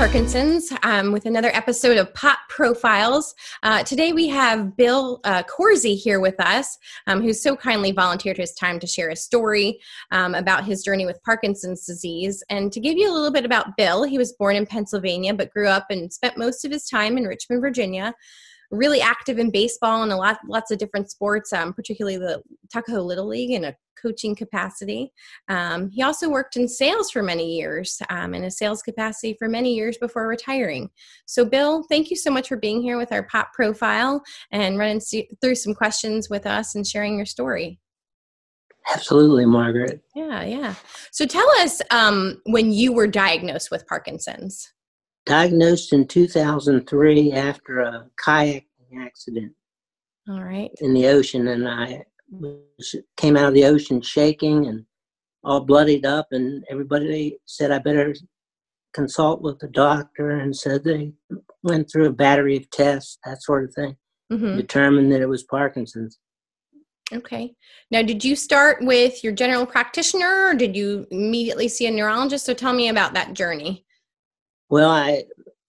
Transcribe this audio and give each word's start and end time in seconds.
Parkinson's 0.00 0.72
um, 0.82 1.12
with 1.12 1.26
another 1.26 1.50
episode 1.52 1.98
of 1.98 2.14
Pop 2.14 2.38
Profiles. 2.48 3.34
Uh, 3.62 3.82
today 3.82 4.14
we 4.14 4.28
have 4.28 4.74
Bill 4.74 5.20
uh, 5.24 5.42
Corsi 5.42 5.94
here 5.94 6.20
with 6.20 6.40
us, 6.40 6.78
um, 7.06 7.20
who's 7.20 7.42
so 7.42 7.54
kindly 7.54 7.92
volunteered 7.92 8.38
his 8.38 8.54
time 8.54 8.80
to 8.80 8.86
share 8.86 9.10
a 9.10 9.14
story 9.14 9.78
um, 10.10 10.34
about 10.34 10.64
his 10.64 10.82
journey 10.82 11.04
with 11.04 11.22
Parkinson's 11.22 11.84
disease. 11.84 12.42
And 12.48 12.72
to 12.72 12.80
give 12.80 12.96
you 12.96 13.10
a 13.10 13.12
little 13.12 13.30
bit 13.30 13.44
about 13.44 13.76
Bill, 13.76 14.04
he 14.04 14.16
was 14.16 14.32
born 14.32 14.56
in 14.56 14.64
Pennsylvania 14.64 15.34
but 15.34 15.52
grew 15.52 15.68
up 15.68 15.88
and 15.90 16.10
spent 16.10 16.38
most 16.38 16.64
of 16.64 16.72
his 16.72 16.88
time 16.88 17.18
in 17.18 17.24
Richmond, 17.24 17.60
Virginia 17.60 18.14
really 18.70 19.00
active 19.00 19.38
in 19.38 19.50
baseball 19.50 20.02
and 20.02 20.12
a 20.12 20.16
lot 20.16 20.38
lots 20.48 20.70
of 20.70 20.78
different 20.78 21.10
sports, 21.10 21.52
um, 21.52 21.72
particularly 21.72 22.16
the 22.16 22.42
Tuckahoe 22.72 23.02
Little 23.02 23.26
League 23.26 23.50
in 23.50 23.64
a 23.64 23.76
coaching 24.00 24.34
capacity. 24.34 25.12
Um, 25.48 25.90
he 25.90 26.02
also 26.02 26.28
worked 26.28 26.56
in 26.56 26.68
sales 26.68 27.10
for 27.10 27.22
many 27.22 27.56
years 27.56 28.00
um, 28.08 28.34
in 28.34 28.44
a 28.44 28.50
sales 28.50 28.82
capacity 28.82 29.36
for 29.38 29.48
many 29.48 29.74
years 29.74 29.98
before 29.98 30.26
retiring. 30.26 30.90
So, 31.26 31.44
Bill, 31.44 31.84
thank 31.88 32.10
you 32.10 32.16
so 32.16 32.30
much 32.30 32.48
for 32.48 32.56
being 32.56 32.80
here 32.80 32.96
with 32.96 33.12
our 33.12 33.24
pop 33.24 33.52
profile 33.52 34.22
and 34.52 34.78
running 34.78 35.00
through 35.40 35.56
some 35.56 35.74
questions 35.74 36.30
with 36.30 36.46
us 36.46 36.74
and 36.74 36.86
sharing 36.86 37.16
your 37.16 37.26
story. 37.26 37.78
Absolutely, 38.94 39.44
Margaret. 39.44 40.00
Yeah, 40.16 40.42
yeah. 40.42 40.74
So 41.12 41.26
tell 41.26 41.48
us 41.60 41.82
um, 41.90 42.40
when 42.46 42.72
you 42.72 42.92
were 42.92 43.06
diagnosed 43.06 43.70
with 43.70 43.86
Parkinson's 43.86 44.72
diagnosed 45.26 45.92
in 45.92 46.06
2003 46.06 47.32
after 47.32 47.80
a 47.80 48.06
kayaking 48.24 48.64
accident. 48.98 49.52
All 50.28 50.42
right. 50.42 50.70
In 50.80 50.94
the 50.94 51.06
ocean, 51.06 51.48
and 51.48 51.68
I 51.68 52.04
was, 52.30 52.94
came 53.16 53.36
out 53.36 53.48
of 53.48 53.54
the 53.54 53.64
ocean 53.64 54.00
shaking 54.00 54.66
and 54.66 54.84
all 55.42 55.60
bloodied 55.60 56.06
up, 56.06 56.28
and 56.30 56.64
everybody 56.70 57.38
said 57.46 57.70
I 57.70 57.78
better 57.78 58.14
consult 58.92 59.40
with 59.40 59.58
the 59.58 59.68
doctor, 59.68 60.30
and 60.30 60.54
said 60.54 60.84
they 60.84 61.12
went 61.62 61.90
through 61.90 62.06
a 62.06 62.12
battery 62.12 62.56
of 62.56 62.68
tests, 62.70 63.18
that 63.24 63.42
sort 63.42 63.64
of 63.64 63.74
thing, 63.74 63.96
mm-hmm. 64.32 64.56
determined 64.56 65.12
that 65.12 65.20
it 65.20 65.28
was 65.28 65.44
Parkinson's. 65.44 66.18
Okay. 67.12 67.54
Now, 67.90 68.02
did 68.02 68.24
you 68.24 68.36
start 68.36 68.84
with 68.84 69.24
your 69.24 69.32
general 69.32 69.66
practitioner, 69.66 70.46
or 70.46 70.54
did 70.54 70.76
you 70.76 71.06
immediately 71.10 71.68
see 71.68 71.86
a 71.86 71.90
neurologist? 71.90 72.46
So 72.46 72.54
tell 72.54 72.72
me 72.72 72.88
about 72.88 73.14
that 73.14 73.34
journey. 73.34 73.84
Well, 74.70 74.90
I 74.90 75.24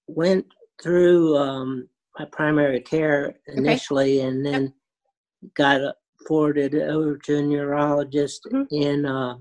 went 0.07 0.45
through 0.81 1.37
um, 1.37 1.89
my 2.17 2.25
primary 2.25 2.79
care 2.79 3.35
initially, 3.47 4.19
okay. 4.19 4.27
and 4.27 4.45
then 4.45 4.73
yep. 5.41 5.53
got 5.55 5.95
forwarded 6.27 6.75
over 6.75 7.17
to 7.17 7.37
a 7.37 7.41
neurologist 7.41 8.47
mm-hmm. 8.51 8.73
in 8.73 9.05
uh, 9.05 9.37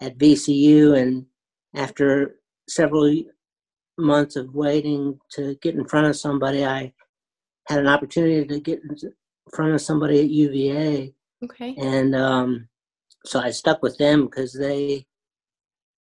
at 0.00 0.18
VCU, 0.18 0.98
and 0.98 1.24
after 1.74 2.40
several 2.68 3.14
months 3.96 4.34
of 4.34 4.54
waiting 4.54 5.18
to 5.32 5.54
get 5.62 5.76
in 5.76 5.84
front 5.84 6.08
of 6.08 6.16
somebody, 6.16 6.64
I 6.64 6.92
had 7.68 7.78
an 7.78 7.86
opportunity 7.86 8.44
to 8.44 8.60
get 8.60 8.80
in 8.82 8.96
front 9.54 9.72
of 9.72 9.80
somebody 9.80 10.20
at 10.20 10.30
UVA. 10.30 11.14
Okay. 11.44 11.74
And 11.78 12.14
um, 12.16 12.68
so 13.24 13.40
I 13.40 13.50
stuck 13.50 13.82
with 13.82 13.96
them 13.98 14.26
because 14.26 14.52
they 14.52 15.06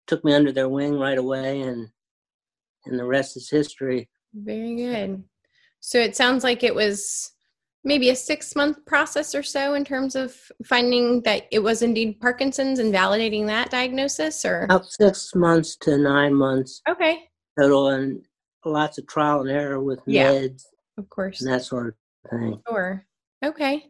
took 0.05 0.23
me 0.23 0.33
under 0.33 0.51
their 0.51 0.69
wing 0.69 0.97
right 0.97 1.17
away 1.17 1.61
and 1.61 1.89
and 2.89 2.99
the 2.99 3.05
rest 3.05 3.37
is 3.37 3.49
history. 3.49 4.09
Very 4.33 4.75
good. 4.75 5.23
So 5.79 5.99
it 5.99 6.15
sounds 6.15 6.43
like 6.43 6.63
it 6.63 6.75
was 6.75 7.31
maybe 7.83 8.09
a 8.09 8.15
six 8.15 8.55
month 8.55 8.85
process 8.85 9.33
or 9.33 9.43
so 9.43 9.73
in 9.73 9.85
terms 9.85 10.15
of 10.15 10.35
finding 10.65 11.21
that 11.21 11.47
it 11.51 11.59
was 11.59 11.81
indeed 11.81 12.19
Parkinson's 12.19 12.79
and 12.79 12.93
validating 12.93 13.47
that 13.47 13.69
diagnosis, 13.69 14.43
or 14.43 14.63
about 14.63 14.85
six 14.87 15.33
months 15.35 15.75
to 15.77 15.97
nine 15.97 16.33
months. 16.33 16.81
Okay. 16.89 17.29
Total, 17.59 17.89
and 17.89 18.25
lots 18.65 18.97
of 18.97 19.07
trial 19.07 19.41
and 19.41 19.49
error 19.49 19.81
with 19.81 20.01
yeah, 20.05 20.31
meds, 20.31 20.63
of 20.97 21.09
course, 21.09 21.41
and 21.41 21.51
that 21.51 21.63
sort 21.63 21.87
of 21.87 22.29
thing. 22.29 22.61
Sure. 22.67 23.05
Okay. 23.43 23.85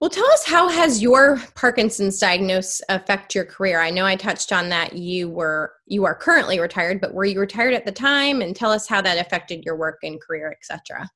Well, 0.00 0.10
tell 0.10 0.30
us 0.32 0.44
how 0.44 0.68
has 0.68 1.02
your 1.02 1.40
Parkinson's 1.54 2.18
diagnosis 2.18 2.82
affect 2.90 3.34
your 3.34 3.46
career? 3.46 3.80
I 3.80 3.90
know 3.90 4.04
I 4.04 4.14
touched 4.14 4.52
on 4.52 4.68
that 4.68 4.94
you 4.94 5.30
were 5.30 5.72
you 5.86 6.04
are 6.04 6.14
currently 6.14 6.60
retired, 6.60 7.00
but 7.00 7.14
were 7.14 7.24
you 7.24 7.40
retired 7.40 7.72
at 7.72 7.86
the 7.86 7.92
time? 7.92 8.42
And 8.42 8.54
tell 8.54 8.70
us 8.70 8.86
how 8.86 9.00
that 9.00 9.18
affected 9.18 9.64
your 9.64 9.76
work 9.76 9.98
and 10.02 10.20
career, 10.20 10.52
etc. 10.52 11.08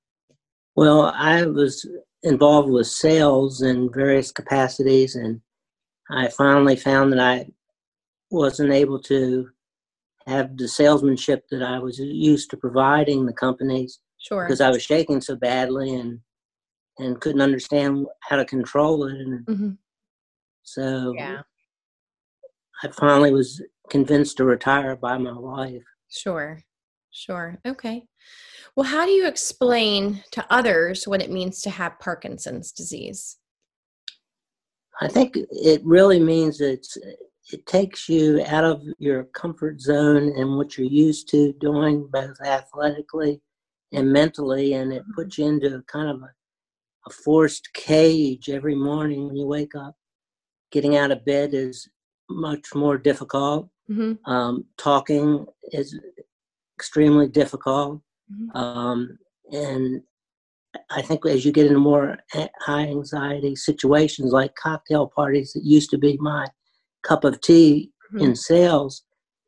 Well, 0.76 1.12
I 1.14 1.44
was 1.44 1.86
involved 2.22 2.70
with 2.70 2.86
sales 2.86 3.60
in 3.60 3.92
various 3.92 4.32
capacities, 4.32 5.14
and 5.14 5.42
I 6.10 6.28
finally 6.28 6.76
found 6.76 7.12
that 7.12 7.20
I 7.20 7.46
wasn't 8.30 8.72
able 8.72 9.00
to 9.02 9.50
have 10.26 10.56
the 10.56 10.68
salesmanship 10.68 11.44
that 11.50 11.62
I 11.62 11.78
was 11.78 11.98
used 11.98 12.50
to 12.50 12.56
providing 12.56 13.26
the 13.26 13.32
companies. 13.34 14.00
Sure. 14.18 14.44
Because 14.44 14.60
I 14.62 14.70
was 14.70 14.82
shaking 14.82 15.20
so 15.20 15.36
badly 15.36 15.94
and 15.94 16.20
and 17.00 17.20
couldn't 17.20 17.40
understand 17.40 18.06
how 18.20 18.36
to 18.36 18.44
control 18.44 19.04
it. 19.06 19.14
And 19.14 19.46
mm-hmm. 19.46 19.70
so 20.62 21.14
yeah. 21.16 21.42
I 22.82 22.88
finally 22.88 23.32
was 23.32 23.62
convinced 23.90 24.36
to 24.38 24.44
retire 24.44 24.96
by 24.96 25.18
my 25.18 25.36
wife. 25.36 25.82
Sure, 26.10 26.62
sure. 27.10 27.58
Okay. 27.66 28.04
Well, 28.76 28.86
how 28.86 29.04
do 29.04 29.10
you 29.10 29.26
explain 29.26 30.22
to 30.32 30.46
others 30.50 31.06
what 31.06 31.22
it 31.22 31.30
means 31.30 31.60
to 31.62 31.70
have 31.70 31.98
Parkinson's 31.98 32.72
disease? 32.72 33.36
I 35.00 35.08
think 35.08 35.36
it 35.36 35.80
really 35.84 36.20
means 36.20 36.60
it's 36.60 36.96
it 37.52 37.66
takes 37.66 38.08
you 38.08 38.44
out 38.46 38.64
of 38.64 38.82
your 38.98 39.24
comfort 39.24 39.80
zone 39.80 40.32
and 40.36 40.56
what 40.56 40.76
you're 40.76 40.86
used 40.86 41.28
to 41.30 41.52
doing 41.54 42.08
both 42.12 42.40
athletically 42.44 43.40
and 43.92 44.12
mentally 44.12 44.74
and 44.74 44.92
it 44.92 45.02
mm-hmm. 45.02 45.12
puts 45.16 45.38
you 45.38 45.46
into 45.46 45.82
kind 45.88 46.10
of 46.10 46.22
a 46.22 46.30
a 47.10 47.22
forced 47.22 47.72
cage 47.74 48.48
every 48.48 48.74
morning 48.74 49.26
when 49.26 49.36
you 49.36 49.46
wake 49.46 49.74
up. 49.74 49.96
Getting 50.70 50.96
out 50.96 51.10
of 51.10 51.24
bed 51.24 51.50
is 51.52 51.88
much 52.28 52.74
more 52.74 52.96
difficult. 52.96 53.68
Mm-hmm. 53.90 54.30
Um, 54.30 54.64
talking 54.78 55.46
is 55.72 55.98
extremely 56.78 57.28
difficult. 57.28 58.00
Mm-hmm. 58.32 58.56
Um, 58.56 59.18
and 59.50 60.02
I 60.90 61.02
think 61.02 61.26
as 61.26 61.44
you 61.44 61.50
get 61.50 61.66
into 61.66 61.80
more 61.80 62.18
high 62.60 62.86
anxiety 62.86 63.56
situations 63.56 64.32
like 64.32 64.54
cocktail 64.54 65.08
parties 65.08 65.52
that 65.52 65.64
used 65.64 65.90
to 65.90 65.98
be 65.98 66.16
my 66.20 66.46
cup 67.02 67.24
of 67.24 67.40
tea 67.40 67.90
mm-hmm. 68.12 68.24
in 68.24 68.36
sales 68.36 69.02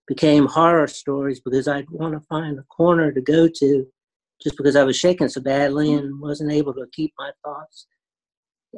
became 0.09 0.47
horror 0.47 0.89
stories 0.89 1.41
because 1.41 1.69
I'd 1.69 1.89
want 1.91 2.15
to 2.15 2.27
find 2.29 2.59
a 2.59 2.65
corner 2.65 3.13
to 3.13 3.21
go 3.21 3.47
to 3.47 3.87
just 4.43 4.57
because 4.57 4.77
I 4.77 4.85
was 4.85 4.97
shaking 4.97 5.29
so 5.29 5.41
badly 5.41 5.93
and 5.95 6.21
wasn't 6.21 6.53
able 6.53 6.75
to 6.75 6.87
keep 6.93 7.13
my 7.19 7.31
thoughts 7.45 7.87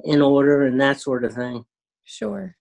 in 0.05 0.21
order 0.21 0.67
and 0.67 0.81
that 0.81 1.01
sort 1.01 1.25
of 1.25 1.33
thing. 1.33 1.65
Sure, 2.05 2.57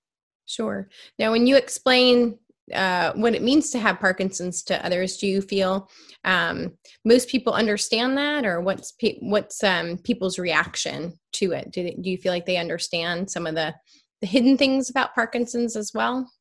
sure. 0.46 0.90
Now, 1.20 1.32
when 1.32 1.48
you 1.48 1.56
explain 1.56 2.38
uh, 2.74 3.12
what 3.14 3.36
it 3.36 3.44
means 3.44 3.72
to 3.72 3.80
have 3.80 4.00
Parkinson's 4.00 4.64
to 4.64 4.86
others, 4.86 5.18
do 5.18 5.28
you 5.28 5.42
feel 5.42 5.90
um, 6.24 6.74
most 7.04 7.28
people 7.28 7.54
understand 7.54 8.18
that, 8.18 8.46
or 8.46 8.62
what's 8.62 8.94
pe- 8.94 9.20
what's 9.20 9.64
um, 9.64 9.98
people's 9.98 10.40
reaction 10.40 11.14
to 11.34 11.52
it? 11.52 11.72
Do, 11.72 11.84
they, 11.84 11.98
do 12.02 12.10
you 12.10 12.18
feel 12.18 12.32
like 12.32 12.46
they 12.46 12.58
understand 12.58 13.30
some 13.30 13.48
of 13.48 13.56
the 13.56 13.74
the 14.22 14.28
hidden 14.28 14.58
things 14.58 14.90
about 14.90 15.14
Parkinson's 15.14 15.76
as 15.76 15.92
well? 15.94 16.32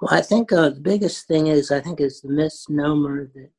Well, 0.00 0.14
I 0.14 0.20
think 0.20 0.52
uh, 0.52 0.68
the 0.68 0.80
biggest 0.80 1.26
thing 1.26 1.48
is 1.48 1.72
I 1.72 1.80
think 1.80 2.00
is 2.00 2.20
the 2.20 2.28
misnomer 2.28 3.30
that 3.34 3.50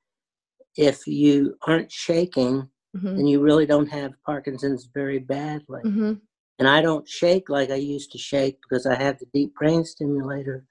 if 0.76 1.08
you 1.08 1.56
aren't 1.68 1.92
shaking, 1.92 2.70
mm-hmm. 2.96 3.16
then 3.16 3.28
you 3.28 3.42
really 3.42 3.66
don't 3.66 3.90
have 3.90 4.14
Parkinson's 4.26 4.90
very 4.94 5.20
badly. 5.20 5.82
Mm-hmm. 5.84 6.14
And 6.60 6.68
I 6.68 6.82
don't 6.82 7.08
shake 7.08 7.50
like 7.50 7.70
I 7.70 7.76
used 7.76 8.12
to 8.12 8.18
shake 8.18 8.58
because 8.62 8.86
I 8.86 8.96
have 8.96 9.20
the 9.20 9.28
deep 9.34 9.54
brain 9.56 9.84
stimulator 9.84 10.66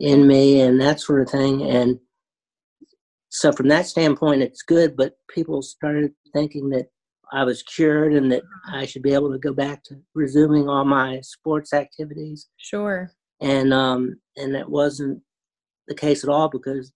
in 0.00 0.26
me 0.26 0.60
and 0.60 0.80
that 0.80 1.00
sort 1.00 1.22
of 1.22 1.30
thing. 1.30 1.62
And 1.62 1.98
so, 3.28 3.52
from 3.52 3.68
that 3.68 3.86
standpoint, 3.86 4.42
it's 4.42 4.62
good. 4.62 4.96
But 4.96 5.14
people 5.32 5.62
started 5.62 6.12
thinking 6.34 6.70
that 6.70 6.88
I 7.32 7.44
was 7.44 7.62
cured 7.62 8.12
and 8.12 8.30
that 8.32 8.42
I 8.70 8.84
should 8.84 9.02
be 9.02 9.14
able 9.14 9.32
to 9.32 9.38
go 9.38 9.54
back 9.54 9.84
to 9.84 9.96
resuming 10.14 10.68
all 10.68 10.84
my 10.84 11.20
sports 11.22 11.72
activities. 11.72 12.48
Sure. 12.58 13.12
And 13.40 13.72
um, 13.72 14.16
and 14.36 14.54
that 14.54 14.68
wasn't 14.68 15.22
the 15.88 15.94
case 15.94 16.24
at 16.24 16.30
all 16.30 16.48
because 16.48 16.92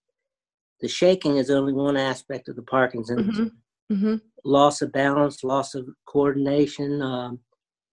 the 0.80 0.88
shaking 0.88 1.36
is 1.36 1.50
only 1.50 1.72
one 1.72 1.96
aspect 1.96 2.48
of 2.48 2.56
the 2.56 2.62
Parkinson's. 2.62 3.38
Mm-hmm. 3.38 3.94
Mm-hmm. 3.94 4.16
Loss 4.44 4.82
of 4.82 4.92
balance, 4.92 5.44
loss 5.44 5.74
of 5.74 5.86
coordination, 6.06 7.02
um, 7.02 7.40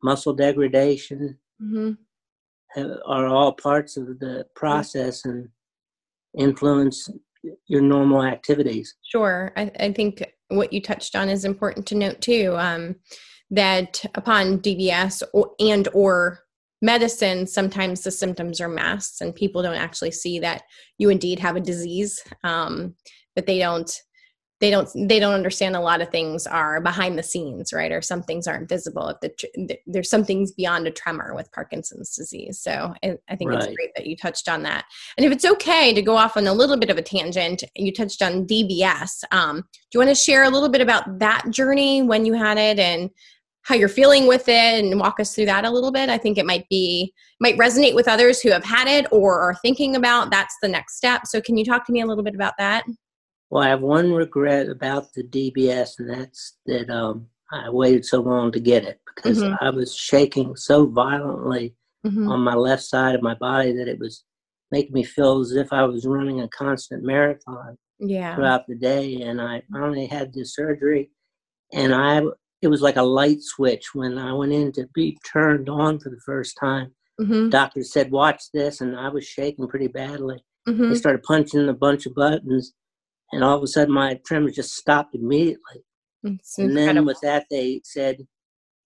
muscle 0.02 0.34
degradation 0.34 1.38
mm-hmm. 1.62 2.82
are 3.08 3.28
all 3.28 3.54
parts 3.54 3.98
of 3.98 4.20
the 4.20 4.46
process 4.56 5.26
and 5.26 5.50
influence 6.38 7.10
your 7.68 7.82
normal 7.82 8.24
activities. 8.24 8.96
Sure. 9.04 9.52
I, 9.56 9.72
I 9.80 9.94
think 9.94 10.24
what 10.50 10.74
you 10.74 10.82
touched 10.82 11.16
on 11.16 11.30
is 11.30 11.46
important 11.46 11.86
to 11.88 11.96
note 11.96 12.22
too. 12.22 12.56
Um, 12.58 12.96
that 13.52 14.04
upon 14.16 14.60
DBS 14.60 15.22
or, 15.34 15.52
and 15.60 15.88
or 15.94 16.40
medicine, 16.84 17.48
sometimes 17.48 18.02
the 18.02 18.12
symptoms 18.12 18.60
are 18.60 18.68
masked 18.68 19.22
and 19.22 19.34
people 19.34 19.64
don't 19.64 19.74
actually 19.76 20.12
see 20.12 20.38
that 20.40 20.64
you 20.98 21.10
indeed 21.10 21.40
have 21.40 21.56
a 21.56 21.62
disease, 21.62 22.22
um, 22.44 22.94
but 23.36 23.48
they 23.48 23.58
don't 23.58 23.90
they 24.60 24.70
don't 24.70 24.90
they 24.96 25.20
don't 25.20 25.34
understand 25.34 25.76
a 25.76 25.82
lot 25.82 26.02
of 26.02 26.10
things 26.10 26.48
are 26.48 26.80
behind 26.80 27.18
the 27.18 27.24
scenes 27.24 27.74
right? 27.74 27.92
Or 27.92 28.02
some 28.02 28.24
things 28.24 28.48
aren't 28.48 28.70
visible 28.70 29.10
if 29.10 29.18
the, 29.20 29.78
there's 29.86 30.10
some 30.10 30.24
things 30.24 30.54
beyond 30.54 30.88
a 30.88 30.92
tremor 30.92 31.34
with 31.36 31.52
parkinson's 31.52 32.16
disease. 32.16 32.62
So 32.62 32.94
i, 33.04 33.18
I 33.30 33.36
think 33.36 33.52
right. 33.52 33.62
it's 33.62 33.76
great 33.76 33.92
that 33.96 34.06
you 34.06 34.16
touched 34.16 34.48
on 34.48 34.64
that. 34.64 34.86
And 35.18 35.26
if 35.26 35.32
it's 35.34 35.44
okay 35.44 35.94
to 35.94 36.02
go 36.02 36.16
off 36.16 36.38
on 36.38 36.48
a 36.48 36.54
little 36.54 36.78
bit 36.78 36.90
of 36.90 36.98
a 36.98 37.02
tangent 37.02 37.64
you 37.76 37.92
touched 37.92 38.22
on 38.22 38.46
dbs 38.46 39.24
um, 39.32 39.58
do 39.58 39.90
you 39.94 40.00
want 40.00 40.10
to 40.10 40.16
share 40.16 40.44
a 40.44 40.50
little 40.50 40.70
bit 40.70 40.82
about 40.82 41.20
that 41.20 41.46
journey 41.50 42.02
when 42.02 42.26
you 42.26 42.34
had 42.34 42.58
it 42.58 42.80
and 42.80 43.10
how 43.64 43.76
you're 43.76 43.88
feeling 43.88 44.28
with 44.28 44.48
it 44.48 44.84
and 44.84 45.00
walk 45.00 45.20
us 45.20 45.34
through 45.34 45.46
that 45.46 45.66
a 45.66 45.70
little 45.70 45.92
bit 45.92 46.10
i 46.10 46.18
think 46.18 46.38
it 46.38 46.46
might 46.46 46.68
be 46.70 47.14
might 47.40 47.58
resonate 47.58 47.96
with 47.96 48.08
others 48.08 48.42
who 48.42 48.52
have 48.52 48.64
had 48.64 48.88
it 48.88 49.06
or 49.12 49.40
are 49.40 49.56
thinking 49.56 49.96
about 49.96 50.30
that's 50.30 50.56
the 50.62 50.68
next 50.68 50.98
step 50.98 51.26
so 51.26 51.42
can 51.42 51.58
you 51.58 51.66
talk 51.66 51.86
to 51.86 51.92
me 51.92 52.02
a 52.02 52.06
little 52.06 52.24
bit 52.24 52.36
about 52.36 52.54
that 52.58 52.84
well, 53.54 53.62
I 53.62 53.70
have 53.70 53.82
one 53.82 54.12
regret 54.12 54.68
about 54.68 55.14
the 55.14 55.24
DBS, 55.24 56.00
and 56.00 56.10
that's 56.10 56.58
that 56.66 56.90
um, 56.90 57.28
I 57.52 57.70
waited 57.70 58.04
so 58.04 58.20
long 58.20 58.52
to 58.52 58.60
get 58.60 58.84
it 58.84 59.00
because 59.16 59.44
mm-hmm. 59.44 59.64
I 59.64 59.70
was 59.70 59.96
shaking 59.96 60.56
so 60.56 60.88
violently 60.88 61.76
mm-hmm. 62.04 62.32
on 62.32 62.40
my 62.40 62.56
left 62.56 62.82
side 62.82 63.14
of 63.14 63.22
my 63.22 63.36
body 63.36 63.72
that 63.74 63.88
it 63.88 64.00
was 64.00 64.24
making 64.72 64.94
me 64.94 65.04
feel 65.04 65.40
as 65.40 65.52
if 65.52 65.72
I 65.72 65.84
was 65.84 66.08
running 66.08 66.42
a 66.42 66.48
constant 66.48 67.04
marathon 67.04 67.78
yeah. 68.00 68.34
throughout 68.34 68.66
the 68.66 68.74
day. 68.74 69.22
And 69.22 69.40
I 69.40 69.62
finally 69.72 70.08
had 70.08 70.34
the 70.34 70.46
surgery, 70.46 71.12
and 71.72 71.94
I 71.94 72.24
it 72.64 72.70
was 72.70 72.82
like 72.82 72.96
a 72.96 73.04
light 73.04 73.42
switch 73.42 73.94
when 73.94 74.18
I 74.18 74.32
went 74.34 74.54
in 74.54 74.72
to 74.74 74.88
be 74.96 75.18
turned 75.30 75.68
on 75.68 76.00
for 76.00 76.10
the 76.10 76.22
first 76.26 76.58
time. 76.58 76.94
Mm-hmm. 77.20 77.50
Doctor 77.50 77.84
said, 77.84 78.10
"Watch 78.10 78.52
this," 78.54 78.80
and 78.80 78.96
I 78.98 79.10
was 79.10 79.26
shaking 79.26 79.68
pretty 79.68 79.88
badly. 79.88 80.44
Mm-hmm. 80.68 80.90
They 80.90 80.96
started 80.96 81.24
punching 81.24 81.68
a 81.68 81.74
bunch 81.74 82.06
of 82.06 82.16
buttons, 82.16 82.74
and 83.34 83.44
all 83.44 83.58
of 83.58 83.64
a 83.64 83.68
sudden 83.68 83.94
my 83.94 84.20
tremors 84.26 84.56
just 84.56 84.76
stopped 84.76 85.14
immediately. 85.14 85.84
It's 86.24 86.58
and 86.58 86.70
incredible. 86.70 86.96
then 86.96 87.06
with 87.06 87.20
that, 87.22 87.46
they 87.52 87.82
said, 87.84 88.26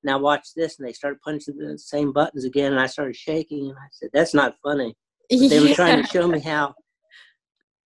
"Now 0.04 0.18
watch 0.18 0.48
this," 0.56 0.80
and 0.80 0.88
they 0.88 0.94
started 0.94 1.22
punching 1.22 1.56
the 1.56 1.78
same 1.78 2.12
buttons 2.12 2.46
again, 2.46 2.72
and 2.72 2.82
I 2.82 2.88
started 2.88 3.16
shaking, 3.16 3.70
and 3.70 3.78
I 3.78 3.88
said, 3.92 4.10
"That's 4.12 4.34
not 4.34 4.56
funny." 4.64 4.96
Yeah. 5.30 5.50
They 5.50 5.60
were 5.60 5.76
trying 5.76 6.02
to 6.02 6.10
show 6.10 6.28
me 6.28 6.40
how 6.40 6.74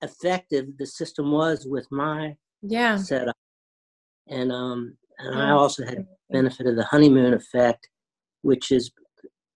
effective 0.02 0.78
the 0.78 0.86
system 0.86 1.32
was 1.32 1.68
with 1.68 1.86
my 1.92 2.36
yeah 2.62 2.96
setup, 2.96 3.36
and 4.28 4.54
um, 4.54 4.98
and 5.20 5.40
I 5.40 5.52
also 5.52 5.86
had 5.86 6.06
benefit 6.30 6.68
of 6.68 6.76
the 6.76 6.84
honeymoon 6.86 7.34
effect, 7.34 7.88
which 8.42 8.72
is 8.72 8.92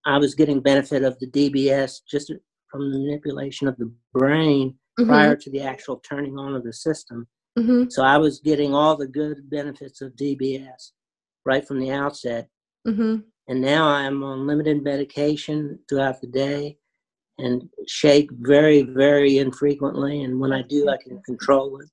I 0.05 0.17
was 0.17 0.35
getting 0.35 0.59
benefit 0.59 1.03
of 1.03 1.17
the 1.19 1.27
DBS 1.27 2.01
just 2.09 2.31
from 2.69 2.91
the 2.91 2.99
manipulation 2.99 3.67
of 3.67 3.77
the 3.77 3.91
brain 4.13 4.75
mm-hmm. 4.99 5.09
prior 5.09 5.35
to 5.35 5.49
the 5.49 5.61
actual 5.61 5.97
turning 5.97 6.37
on 6.37 6.55
of 6.55 6.63
the 6.63 6.73
system. 6.73 7.27
Mm-hmm. 7.57 7.85
So 7.89 8.03
I 8.03 8.17
was 8.17 8.39
getting 8.39 8.73
all 8.73 8.95
the 8.95 9.07
good 9.07 9.49
benefits 9.49 10.01
of 10.01 10.15
DBS 10.15 10.91
right 11.45 11.65
from 11.65 11.79
the 11.79 11.91
outset. 11.91 12.49
Mm-hmm. 12.87 13.17
And 13.47 13.61
now 13.61 13.87
I'm 13.87 14.23
on 14.23 14.47
limited 14.47 14.83
medication 14.83 15.79
throughout 15.87 16.19
the 16.21 16.27
day 16.27 16.77
and 17.37 17.69
shake 17.87 18.29
very, 18.31 18.81
very 18.83 19.37
infrequently. 19.37 20.23
And 20.23 20.39
when 20.39 20.51
I 20.51 20.63
do, 20.63 20.89
I 20.89 20.97
can 21.01 21.21
control 21.23 21.79
it. 21.79 21.89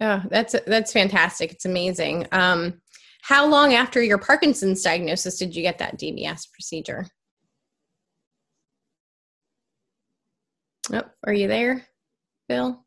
Oh, 0.00 0.22
that's 0.30 0.54
that's 0.66 0.92
fantastic. 0.92 1.52
It's 1.52 1.64
amazing. 1.64 2.26
Um, 2.30 2.80
how 3.22 3.46
long 3.46 3.74
after 3.74 4.02
your 4.02 4.18
Parkinson's 4.18 4.82
diagnosis 4.82 5.38
did 5.38 5.56
you 5.56 5.62
get 5.62 5.78
that 5.78 5.98
DBS 5.98 6.50
procedure? 6.52 7.06
Oh, 10.92 11.02
are 11.26 11.32
you 11.32 11.48
there, 11.48 11.84
Bill? 12.48 12.84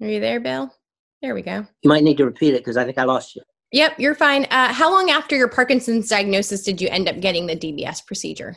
Are 0.00 0.08
you 0.08 0.20
there, 0.20 0.40
Bill? 0.40 0.74
There 1.22 1.34
we 1.34 1.42
go. 1.42 1.66
You 1.82 1.88
might 1.88 2.04
need 2.04 2.16
to 2.18 2.24
repeat 2.24 2.54
it 2.54 2.60
because 2.60 2.76
I 2.76 2.84
think 2.84 2.98
I 2.98 3.04
lost 3.04 3.36
you. 3.36 3.42
Yep, 3.72 3.98
you're 3.98 4.14
fine. 4.14 4.44
Uh, 4.50 4.72
how 4.72 4.90
long 4.90 5.10
after 5.10 5.36
your 5.36 5.48
Parkinson's 5.48 6.08
diagnosis 6.08 6.62
did 6.62 6.80
you 6.80 6.88
end 6.88 7.08
up 7.08 7.20
getting 7.20 7.46
the 7.46 7.56
DBS 7.56 8.04
procedure? 8.06 8.56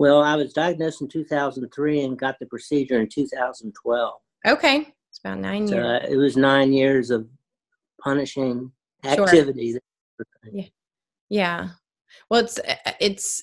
Well, 0.00 0.22
I 0.22 0.34
was 0.34 0.54
diagnosed 0.54 1.02
in 1.02 1.08
2003 1.08 2.04
and 2.04 2.18
got 2.18 2.38
the 2.38 2.46
procedure 2.46 2.98
in 3.02 3.06
2012. 3.06 4.14
Okay, 4.48 4.94
it's 5.10 5.18
about 5.22 5.40
nine 5.40 5.68
years. 5.68 5.84
uh, 5.84 6.06
it 6.10 6.16
was 6.16 6.38
nine 6.38 6.72
years 6.72 7.10
of 7.10 7.28
punishing 8.02 8.72
activity. 9.04 9.72
Sure. 9.72 9.80
Yeah. 10.54 10.64
Yeah. 11.28 11.68
Well, 12.30 12.40
it's 12.40 12.58
uh, 12.58 12.92
it's 12.98 13.42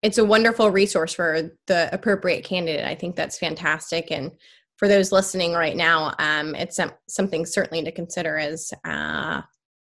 it's 0.00 0.16
a 0.16 0.24
wonderful 0.24 0.70
resource 0.70 1.12
for 1.12 1.50
the 1.66 1.90
appropriate 1.92 2.42
candidate. 2.42 2.86
I 2.86 2.94
think 2.94 3.14
that's 3.14 3.38
fantastic. 3.38 4.10
And 4.10 4.32
for 4.76 4.88
those 4.88 5.12
listening 5.12 5.52
right 5.52 5.76
now, 5.76 6.14
um, 6.18 6.54
it's 6.54 6.80
something 7.06 7.44
certainly 7.44 7.84
to 7.84 7.92
consider 7.92 8.38
as 8.38 8.72
uh, 8.86 9.42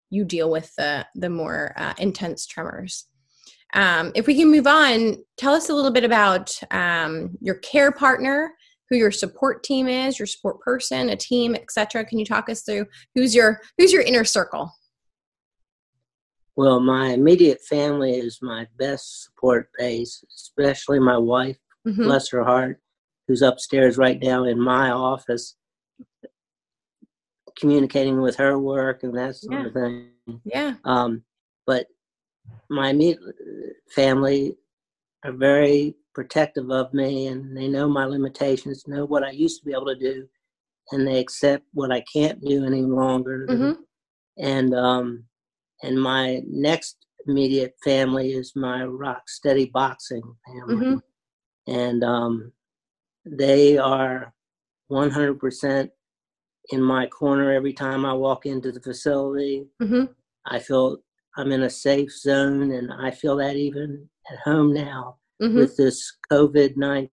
you 0.09 0.25
deal 0.25 0.49
with 0.49 0.73
the, 0.75 1.05
the 1.13 1.29
more 1.29 1.71
uh, 1.77 1.93
intense 1.99 2.47
tremors. 2.47 3.05
Um, 3.73 4.11
if 4.15 4.25
we 4.27 4.35
can 4.35 4.49
move 4.49 4.67
on, 4.67 5.17
tell 5.37 5.53
us 5.53 5.69
a 5.69 5.73
little 5.73 5.91
bit 5.91 6.03
about 6.03 6.57
um, 6.71 7.37
your 7.41 7.55
care 7.55 7.91
partner, 7.91 8.53
who 8.89 8.97
your 8.97 9.11
support 9.11 9.63
team 9.63 9.87
is, 9.87 10.17
your 10.17 10.25
support 10.25 10.59
person, 10.61 11.09
a 11.09 11.15
team, 11.15 11.55
etc. 11.55 12.03
Can 12.05 12.17
you 12.17 12.25
talk 12.25 12.49
us 12.49 12.63
through 12.63 12.87
who's 13.13 13.35
your 13.35 13.61
who's 13.77 13.93
your 13.93 14.01
inner 14.01 14.23
circle? 14.23 14.73
Well, 16.55 16.79
my 16.79 17.11
immediate 17.11 17.61
family 17.61 18.15
is 18.15 18.39
my 18.41 18.67
best 18.77 19.23
support 19.23 19.69
base, 19.77 20.23
especially 20.35 20.99
my 20.99 21.17
wife, 21.17 21.57
mm-hmm. 21.87 22.03
bless 22.03 22.29
her 22.31 22.43
heart, 22.43 22.81
who's 23.27 23.41
upstairs 23.41 23.97
right 23.97 24.19
now 24.21 24.43
in 24.43 24.59
my 24.59 24.89
office, 24.89 25.55
communicating 27.57 28.21
with 28.21 28.35
her 28.37 28.59
work 28.59 29.03
and 29.03 29.15
that 29.17 29.37
sort 29.37 29.53
yeah. 29.53 29.65
of 29.67 29.73
thing. 29.73 30.09
Yeah. 30.43 30.73
Um, 30.83 31.23
but 31.65 31.87
my 32.69 32.89
immediate 32.89 33.19
family 33.93 34.55
are 35.23 35.31
very 35.31 35.95
protective 36.13 36.69
of 36.69 36.93
me 36.93 37.27
and 37.27 37.55
they 37.55 37.67
know 37.67 37.87
my 37.87 38.05
limitations, 38.05 38.87
know 38.87 39.05
what 39.05 39.23
I 39.23 39.31
used 39.31 39.59
to 39.59 39.65
be 39.65 39.73
able 39.73 39.87
to 39.87 39.95
do, 39.95 40.27
and 40.91 41.07
they 41.07 41.19
accept 41.19 41.65
what 41.73 41.91
I 41.91 42.03
can't 42.11 42.41
do 42.41 42.65
any 42.65 42.81
longer. 42.81 43.47
Mm-hmm. 43.49 43.81
And 44.37 44.73
um, 44.73 45.25
and 45.83 46.01
my 46.01 46.41
next 46.47 46.97
immediate 47.27 47.75
family 47.83 48.31
is 48.31 48.53
my 48.55 48.83
rock 48.83 49.29
steady 49.29 49.65
boxing 49.65 50.23
family 50.45 50.85
mm-hmm. 50.85 51.71
and 51.71 52.03
um, 52.03 52.51
they 53.25 53.77
are 53.77 54.33
100% 54.91 55.89
in 56.71 56.81
my 56.81 57.05
corner 57.07 57.51
every 57.51 57.73
time 57.73 58.05
i 58.05 58.13
walk 58.13 58.45
into 58.45 58.71
the 58.71 58.81
facility 58.81 59.65
mm-hmm. 59.81 60.05
i 60.45 60.59
feel 60.59 60.97
i'm 61.37 61.51
in 61.51 61.63
a 61.63 61.69
safe 61.69 62.11
zone 62.11 62.71
and 62.71 62.91
i 62.93 63.11
feel 63.11 63.35
that 63.37 63.55
even 63.55 64.07
at 64.31 64.39
home 64.39 64.73
now 64.73 65.15
mm-hmm. 65.41 65.57
with 65.57 65.75
this 65.77 66.17
covid-19 66.31 67.09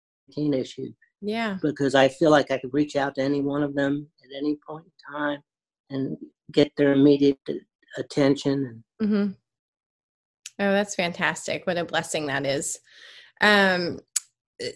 issue 0.54 0.92
yeah 1.22 1.58
because 1.62 1.96
i 1.96 2.08
feel 2.08 2.32
like 2.32 2.52
i 2.52 2.58
could 2.58 2.74
reach 2.74 2.96
out 2.96 3.16
to 3.16 3.22
any 3.22 3.42
one 3.42 3.64
of 3.64 3.76
them 3.76 4.08
at 4.24 4.38
any 4.38 4.58
point 4.68 4.86
in 4.86 5.14
time 5.14 5.40
and 5.90 6.18
get 6.52 6.72
their 6.78 6.94
immediate 6.94 7.40
attention. 7.98 8.84
Mm-hmm. 9.02 9.32
Oh, 10.58 10.72
that's 10.72 10.96
fantastic. 10.96 11.66
What 11.68 11.78
a 11.78 11.86
blessing 11.86 12.28
that 12.28 12.46
is. 12.46 12.80
Um, 13.42 14.00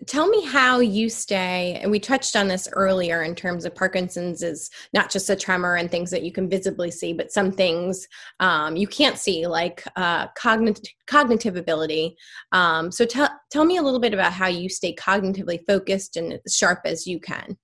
tell 0.07 0.27
me 0.27 0.45
how 0.45 0.79
you 0.79 1.09
stay 1.09 1.79
and 1.81 1.89
we 1.89 1.99
touched 1.99 2.35
on 2.35 2.47
this 2.47 2.67
earlier 2.73 3.23
in 3.23 3.33
terms 3.33 3.63
of 3.63 3.73
parkinson's 3.73 4.43
is 4.43 4.69
not 4.93 5.09
just 5.09 5.29
a 5.29 5.35
tremor 5.35 5.75
and 5.75 5.89
things 5.89 6.11
that 6.11 6.23
you 6.23 6.31
can 6.31 6.49
visibly 6.49 6.91
see 6.91 7.13
but 7.13 7.31
some 7.31 7.51
things 7.51 8.07
um, 8.41 8.75
you 8.75 8.87
can't 8.87 9.17
see 9.17 9.47
like 9.47 9.85
uh, 9.95 10.27
cognitive 10.37 10.93
cognitive 11.07 11.55
ability 11.55 12.15
um, 12.51 12.91
so 12.91 13.05
tell 13.05 13.29
tell 13.51 13.63
me 13.63 13.77
a 13.77 13.81
little 13.81 14.01
bit 14.01 14.13
about 14.13 14.33
how 14.33 14.47
you 14.47 14.67
stay 14.67 14.93
cognitively 14.93 15.59
focused 15.65 16.17
and 16.17 16.39
as 16.45 16.55
sharp 16.55 16.81
as 16.83 17.07
you 17.07 17.19
can 17.19 17.57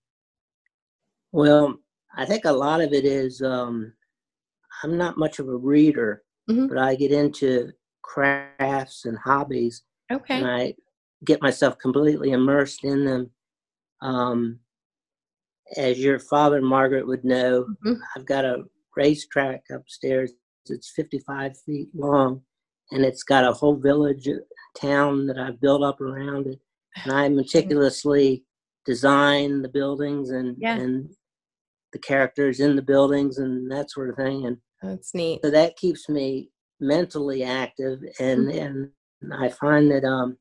well 1.33 1.75
i 2.15 2.25
think 2.25 2.45
a 2.45 2.51
lot 2.51 2.79
of 2.79 2.93
it 2.93 3.03
is 3.03 3.41
um, 3.41 3.91
I'm 4.83 4.97
not 4.97 5.17
much 5.17 5.39
of 5.39 5.47
a 5.47 5.55
reader, 5.55 6.23
mm-hmm. 6.49 6.67
but 6.67 6.77
I 6.77 6.95
get 6.95 7.11
into 7.11 7.71
crafts 8.01 9.05
and 9.05 9.17
hobbies. 9.17 9.83
Okay. 10.11 10.37
And 10.37 10.47
I 10.47 10.75
get 11.23 11.41
myself 11.41 11.77
completely 11.77 12.31
immersed 12.31 12.83
in 12.83 13.05
them. 13.05 13.31
Um, 14.01 14.59
as 15.77 15.99
your 15.99 16.19
father, 16.19 16.61
Margaret, 16.61 17.07
would 17.07 17.23
know, 17.23 17.65
mm-hmm. 17.85 17.93
I've 18.15 18.25
got 18.25 18.45
a 18.45 18.63
racetrack 18.95 19.63
upstairs. 19.71 20.31
It's 20.67 20.91
55 20.95 21.57
feet 21.65 21.89
long, 21.93 22.41
and 22.91 23.03
it's 23.03 23.23
got 23.23 23.45
a 23.45 23.53
whole 23.53 23.75
village, 23.75 24.27
uh, 24.27 24.33
town 24.75 25.27
that 25.27 25.37
I've 25.37 25.61
built 25.61 25.83
up 25.83 26.01
around 26.01 26.47
it. 26.47 26.59
And 27.03 27.13
I 27.13 27.29
meticulously 27.29 28.43
design 28.85 29.61
the 29.61 29.69
buildings 29.69 30.29
and 30.29 30.55
yeah. 30.59 30.75
and 30.75 31.09
the 31.93 31.99
characters 31.99 32.59
in 32.59 32.75
the 32.75 32.81
buildings 32.81 33.37
and 33.37 33.71
that 33.71 33.89
sort 33.89 34.09
of 34.09 34.17
thing. 34.17 34.45
And 34.45 34.57
that's 34.81 35.13
neat. 35.13 35.39
So 35.43 35.49
that 35.49 35.77
keeps 35.77 36.09
me 36.09 36.49
mentally 36.79 37.43
active, 37.43 37.99
and 38.19 38.47
mm-hmm. 38.47 38.91
and 39.21 39.33
I 39.33 39.49
find 39.49 39.89
that 39.91 40.03
um, 40.03 40.37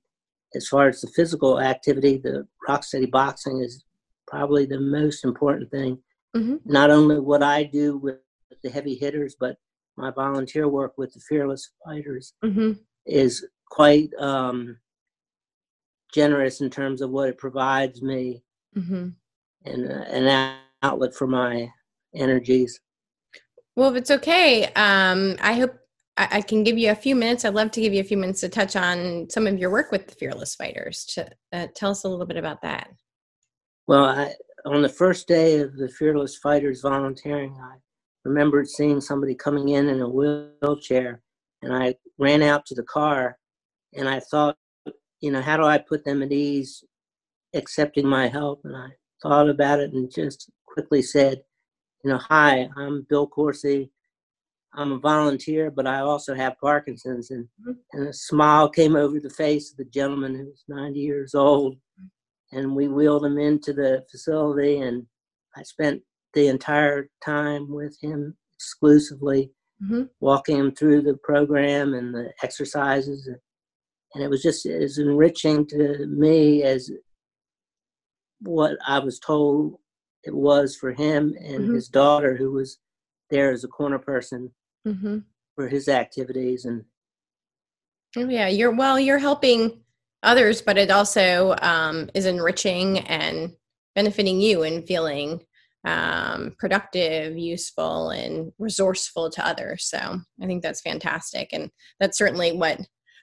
as 0.54 0.68
far 0.68 0.88
as 0.88 1.00
the 1.00 1.08
physical 1.08 1.60
activity, 1.60 2.18
the 2.18 2.46
rock 2.68 2.84
steady 2.84 3.06
boxing 3.06 3.60
is 3.60 3.84
probably 4.26 4.66
the 4.66 4.80
most 4.80 5.24
important 5.24 5.70
thing. 5.70 6.02
Mhm. 6.36 6.60
Not 6.64 6.90
only 6.90 7.18
what 7.20 7.42
I 7.42 7.64
do 7.64 7.98
with 7.98 8.18
the 8.62 8.70
heavy 8.70 8.94
hitters, 8.94 9.36
but 9.38 9.56
my 9.96 10.10
volunteer 10.10 10.68
work 10.68 10.96
with 10.96 11.12
the 11.12 11.20
Fearless 11.20 11.70
Fighters 11.84 12.34
hmm 12.42 12.72
is 13.06 13.46
quite 13.70 14.10
um, 14.18 14.78
generous 16.12 16.60
in 16.60 16.70
terms 16.70 17.02
of 17.02 17.10
what 17.10 17.28
it 17.28 17.38
provides 17.38 18.00
me 18.02 18.42
hmm 18.72 19.08
and 19.66 19.90
uh, 19.90 20.04
an 20.08 20.56
outlet 20.82 21.14
for 21.14 21.26
my 21.26 21.70
energies. 22.14 22.80
Well, 23.76 23.90
if 23.90 23.96
it's 23.96 24.10
okay, 24.10 24.66
um, 24.74 25.36
I 25.40 25.54
hope 25.54 25.74
I, 26.16 26.28
I 26.32 26.40
can 26.42 26.62
give 26.62 26.78
you 26.78 26.90
a 26.90 26.94
few 26.96 27.14
minutes. 27.14 27.44
I'd 27.44 27.54
love 27.54 27.70
to 27.72 27.80
give 27.80 27.92
you 27.92 28.00
a 28.00 28.04
few 28.04 28.16
minutes 28.16 28.40
to 28.40 28.48
touch 28.48 28.76
on 28.76 29.28
some 29.30 29.46
of 29.46 29.58
your 29.58 29.70
work 29.70 29.90
with 29.90 30.06
the 30.06 30.14
Fearless 30.14 30.54
Fighters. 30.54 31.04
To 31.14 31.28
uh, 31.52 31.66
tell 31.74 31.90
us 31.90 32.04
a 32.04 32.08
little 32.08 32.26
bit 32.26 32.36
about 32.36 32.62
that. 32.62 32.90
Well, 33.86 34.04
I, 34.04 34.34
on 34.64 34.82
the 34.82 34.88
first 34.88 35.28
day 35.28 35.60
of 35.60 35.76
the 35.76 35.88
Fearless 35.88 36.36
Fighters 36.38 36.80
volunteering, 36.80 37.56
I 37.60 37.76
remembered 38.24 38.68
seeing 38.68 39.00
somebody 39.00 39.34
coming 39.34 39.70
in 39.70 39.88
in 39.88 40.00
a 40.00 40.08
wheelchair, 40.08 41.20
and 41.62 41.74
I 41.74 41.94
ran 42.18 42.42
out 42.42 42.64
to 42.66 42.74
the 42.74 42.82
car, 42.82 43.36
and 43.94 44.08
I 44.08 44.20
thought, 44.20 44.56
you 45.20 45.30
know, 45.30 45.42
how 45.42 45.56
do 45.56 45.64
I 45.64 45.78
put 45.78 46.04
them 46.04 46.22
at 46.22 46.32
ease 46.32 46.84
accepting 47.54 48.06
my 48.06 48.28
help? 48.28 48.60
And 48.64 48.76
I 48.76 48.88
thought 49.22 49.48
about 49.48 49.80
it 49.80 49.92
and 49.92 50.12
just 50.12 50.50
quickly 50.66 51.02
said, 51.02 51.42
you 52.02 52.10
know, 52.10 52.18
hi, 52.18 52.68
I'm 52.76 53.06
Bill 53.08 53.28
Coursey. 53.28 53.90
I'm 54.76 54.92
a 54.92 54.98
volunteer, 54.98 55.70
but 55.70 55.86
I 55.86 56.00
also 56.00 56.34
have 56.34 56.58
Parkinson's. 56.60 57.30
And, 57.30 57.48
Mhm. 57.66 57.78
and 57.92 58.08
a 58.08 58.12
smile 58.12 58.68
came 58.68 58.96
over 58.96 59.20
the 59.20 59.30
face 59.30 59.70
of 59.70 59.76
the 59.76 59.84
gentleman 59.84 60.34
who 60.34 60.46
was 60.46 60.64
90 60.68 61.00
years 61.00 61.34
old. 61.34 61.78
And 62.52 62.74
we 62.76 62.88
wheeled 62.88 63.24
him 63.24 63.38
into 63.38 63.72
the 63.72 64.04
facility, 64.10 64.78
and 64.78 65.06
I 65.56 65.62
spent 65.62 66.02
the 66.34 66.48
entire 66.48 67.08
time 67.24 67.68
with 67.68 67.96
him 68.00 68.36
exclusively, 68.56 69.52
Mhm. 69.82 70.10
walking 70.20 70.56
him 70.58 70.72
through 70.72 71.02
the 71.02 71.16
program 71.16 71.94
and 71.94 72.14
the 72.14 72.32
exercises. 72.42 73.26
And 73.26 74.22
it 74.22 74.28
was 74.28 74.42
just 74.42 74.66
as 74.66 74.98
enriching 74.98 75.66
to 75.68 76.06
me 76.06 76.62
as 76.62 76.90
what 78.40 78.76
I 78.86 78.98
was 78.98 79.18
told 79.18 79.80
it 80.24 80.34
was 80.34 80.76
for 80.76 80.92
him 80.92 81.34
and 81.40 81.68
Mhm. 81.68 81.74
his 81.74 81.88
daughter, 81.88 82.36
who 82.36 82.50
was 82.52 82.78
there 83.30 83.52
as 83.52 83.64
a 83.64 83.68
corner 83.68 83.98
person 83.98 84.54
hmm 84.84 85.18
for 85.54 85.68
his 85.68 85.88
activities. 85.88 86.64
And 86.64 86.84
Oh, 88.16 88.28
yeah, 88.28 88.48
you're 88.48 88.74
well. 88.74 88.98
You're 88.98 89.18
helping 89.18 89.80
others, 90.22 90.62
but 90.62 90.78
it 90.78 90.90
also 90.90 91.56
um, 91.62 92.10
is 92.14 92.26
enriching 92.26 93.00
and 93.00 93.52
benefiting 93.94 94.40
you 94.40 94.62
and 94.62 94.86
feeling 94.86 95.40
um, 95.84 96.54
productive, 96.58 97.36
useful, 97.36 98.10
and 98.10 98.52
resourceful 98.58 99.30
to 99.30 99.46
others. 99.46 99.84
So 99.84 99.98
I 99.98 100.46
think 100.46 100.62
that's 100.62 100.80
fantastic, 100.80 101.50
and 101.52 101.70
that's 102.00 102.16
certainly 102.16 102.52
what 102.52 102.80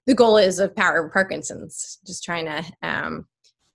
the 0.07 0.15
goal 0.15 0.37
is 0.37 0.59
of 0.59 0.75
Power 0.75 1.05
of 1.05 1.13
Parkinson's. 1.13 1.99
Just 2.05 2.23
trying 2.23 2.45
to 2.45 2.63
um, 2.81 3.25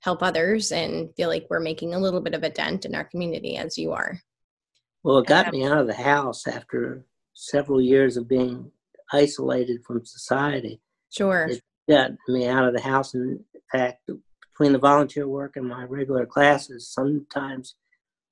help 0.01 0.23
others 0.23 0.71
and 0.71 1.09
feel 1.17 1.29
like 1.29 1.47
we're 1.51 1.61
making 1.61 1.95
a 1.95 1.99
little 1.99 2.21
bit 2.21 2.35
of 2.35 2.43
a 2.43 2.51
dent 2.51 2.85
in 2.85 2.95
our 2.95 3.05
community, 3.05 3.57
as 3.57 3.77
you 3.77 3.93
are. 3.93 4.19
well, 5.03 5.19
it 5.19 5.27
got 5.27 5.53
me 5.53 5.65
out 5.65 5.79
of 5.79 5.87
the 5.87 5.95
house 5.95 6.47
after 6.47 7.05
several 7.37 7.81
years 7.81 8.17
of 8.17 8.27
being 8.29 8.73
isolated 9.13 9.85
from 9.87 10.05
society. 10.05 10.81
Sure. 11.11 11.47
It 11.49 11.63
got 11.89 12.13
me 12.29 12.49
out 12.49 12.67
of 12.67 12.75
the 12.75 12.81
house. 12.81 13.15
In 13.15 13.45
fact, 13.71 14.11
between 14.53 14.73
the 14.73 14.79
volunteer 14.79 15.29
work 15.29 15.57
and 15.57 15.69
my 15.69 15.85
regular 15.85 16.27
classes, 16.27 16.89
sometimes 16.89 17.77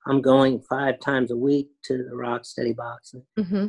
I'm 0.07 0.21
going 0.21 0.61
five 0.61 0.99
times 0.99 1.31
a 1.31 1.37
week 1.37 1.69
to 1.83 1.97
the 1.97 2.15
Rock 2.15 2.45
Steady 2.45 2.73
Box. 2.73 3.13
hmm 3.37 3.67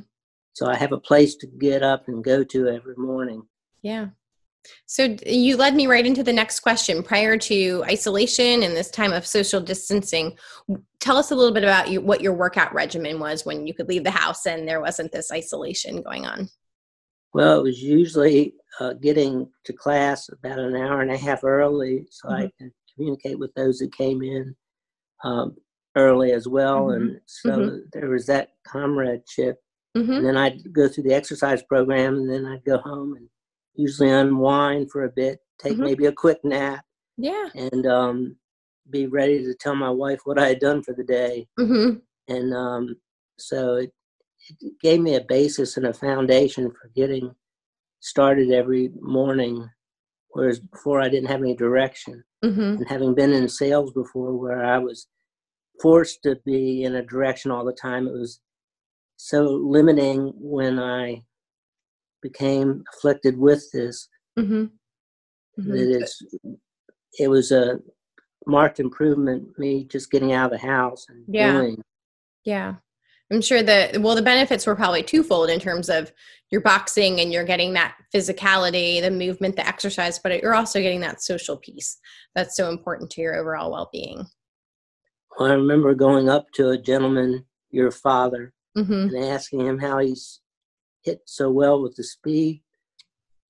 So 0.54 0.66
I 0.66 0.76
have 0.76 0.92
a 0.92 1.00
place 1.00 1.36
to 1.36 1.46
get 1.46 1.82
up 1.82 2.08
and 2.08 2.24
go 2.24 2.42
to 2.42 2.68
every 2.68 2.96
morning. 2.96 3.42
Yeah. 3.82 4.08
So 4.86 5.16
you 5.26 5.56
led 5.56 5.74
me 5.74 5.86
right 5.86 6.06
into 6.06 6.22
the 6.22 6.32
next 6.32 6.60
question. 6.60 7.02
Prior 7.02 7.36
to 7.38 7.82
isolation 7.86 8.62
and 8.62 8.76
this 8.76 8.90
time 8.90 9.12
of 9.12 9.26
social 9.26 9.60
distancing, 9.60 10.36
tell 11.00 11.16
us 11.16 11.30
a 11.30 11.34
little 11.34 11.54
bit 11.54 11.64
about 11.64 11.90
you, 11.90 12.00
what 12.00 12.20
your 12.20 12.34
workout 12.34 12.72
regimen 12.74 13.18
was 13.18 13.44
when 13.44 13.66
you 13.66 13.74
could 13.74 13.88
leave 13.88 14.04
the 14.04 14.10
house 14.10 14.46
and 14.46 14.66
there 14.66 14.80
wasn't 14.80 15.12
this 15.12 15.30
isolation 15.32 16.02
going 16.02 16.26
on. 16.26 16.48
Well, 17.34 17.60
it 17.60 17.62
was 17.62 17.82
usually 17.82 18.54
uh, 18.80 18.94
getting 18.94 19.50
to 19.64 19.72
class 19.72 20.28
about 20.30 20.58
an 20.58 20.76
hour 20.76 21.00
and 21.02 21.10
a 21.10 21.16
half 21.16 21.44
early 21.44 22.06
so 22.10 22.30
I 22.30 22.50
could 22.58 22.72
communicate 22.94 23.38
with 23.38 23.52
those 23.54 23.78
that 23.78 23.94
came 23.96 24.22
in 24.22 24.54
um, 25.24 25.56
early 25.96 26.32
as 26.32 26.46
well. 26.46 26.90
And 26.90 27.20
so 27.26 27.50
Mhm. 27.50 27.80
there 27.92 28.08
was 28.08 28.26
that 28.26 28.50
comradeship. 28.66 29.62
hmm 29.94 30.10
And 30.12 30.26
then 30.26 30.36
I'd 30.36 30.72
go 30.72 30.88
through 30.88 31.04
the 31.04 31.14
exercise 31.14 31.62
program 31.62 32.16
and 32.16 32.30
then 32.30 32.44
I'd 32.46 32.64
go 32.64 32.78
home 32.78 33.16
and 33.16 33.28
usually 33.76 34.10
unwind 34.10 34.90
for 34.90 35.04
a 35.04 35.08
bit, 35.10 35.40
take 35.58 35.76
Mhm. 35.76 35.84
maybe 35.84 36.06
a 36.06 36.12
quick 36.12 36.44
nap, 36.44 36.84
Yeah. 37.16 37.48
and 37.54 37.86
um, 37.86 38.36
be 38.90 39.06
ready 39.06 39.42
to 39.44 39.54
tell 39.54 39.74
my 39.74 39.90
wife 39.90 40.20
what 40.24 40.38
I 40.38 40.48
had 40.48 40.60
done 40.60 40.82
for 40.82 40.92
the 40.94 41.04
day. 41.04 41.48
hmm 41.58 41.96
And 42.28 42.54
um, 42.54 42.96
so 43.38 43.76
it, 43.76 43.92
it 44.60 44.78
gave 44.80 45.00
me 45.00 45.14
a 45.16 45.24
basis 45.24 45.76
and 45.76 45.86
a 45.86 45.94
foundation 45.94 46.70
for 46.70 46.88
getting 46.94 47.34
started 48.00 48.50
every 48.52 48.90
morning, 49.00 49.68
whereas 50.28 50.60
before 50.60 51.00
I 51.00 51.08
didn't 51.08 51.28
have 51.28 51.40
any 51.40 51.54
direction. 51.54 52.22
hmm 52.42 52.76
And 52.78 52.88
having 52.88 53.14
been 53.14 53.32
in 53.32 53.48
sales 53.48 53.92
before 53.92 54.36
where 54.36 54.64
I 54.64 54.78
was 54.78 55.08
forced 55.82 56.22
to 56.22 56.36
be 56.44 56.84
in 56.84 56.96
a 56.96 57.02
direction 57.02 57.50
all 57.50 57.64
the 57.64 57.72
time, 57.72 58.06
it 58.06 58.12
was 58.12 58.40
so 59.16 59.42
limiting 59.44 60.32
when 60.36 60.78
I 60.78 61.22
became 62.30 62.84
afflicted 62.92 63.38
with 63.38 63.70
this 63.72 64.08
hmm 64.36 64.66
that 65.58 66.00
it's 66.00 66.22
it 67.18 67.28
was 67.28 67.50
a 67.50 67.78
marked 68.46 68.78
improvement 68.78 69.58
me 69.58 69.84
just 69.84 70.10
getting 70.10 70.32
out 70.32 70.52
of 70.52 70.60
the 70.60 70.66
house 70.66 71.06
and 71.08 71.24
Yeah. 71.28 71.60
doing 71.60 71.82
Yeah. 72.44 72.74
I'm 73.32 73.42
sure 73.42 73.62
that, 73.62 74.00
well, 74.00 74.14
the 74.14 74.22
benefits 74.22 74.66
were 74.66 74.76
probably 74.76 75.02
twofold 75.02 75.50
in 75.50 75.58
terms 75.58 75.88
of 75.88 76.12
your 76.52 76.60
boxing 76.60 77.18
and 77.20 77.32
you're 77.32 77.42
getting 77.42 77.72
that 77.72 77.96
physicality, 78.14 79.00
the 79.00 79.10
movement, 79.10 79.56
the 79.56 79.66
exercise, 79.66 80.20
but 80.20 80.40
you're 80.40 80.54
also 80.54 80.80
getting 80.80 81.00
that 81.00 81.20
social 81.20 81.56
piece 81.56 81.98
that's 82.36 82.56
so 82.56 82.70
important 82.70 83.10
to 83.10 83.20
your 83.20 83.34
overall 83.34 83.72
well 83.72 83.88
being. 83.92 84.24
Well, 85.36 85.50
I 85.50 85.54
remember 85.54 85.92
going 85.94 86.28
up 86.28 86.46
to 86.52 86.68
a 86.70 86.78
gentleman, 86.78 87.44
your 87.70 87.90
father, 87.90 88.52
hmm 88.76 89.08
and 89.08 89.24
asking 89.24 89.66
him 89.66 89.78
how 89.78 89.98
he's 89.98 90.40
hit 91.06 91.22
so 91.24 91.50
well 91.50 91.80
with 91.80 91.94
the 91.96 92.04
speed 92.04 92.62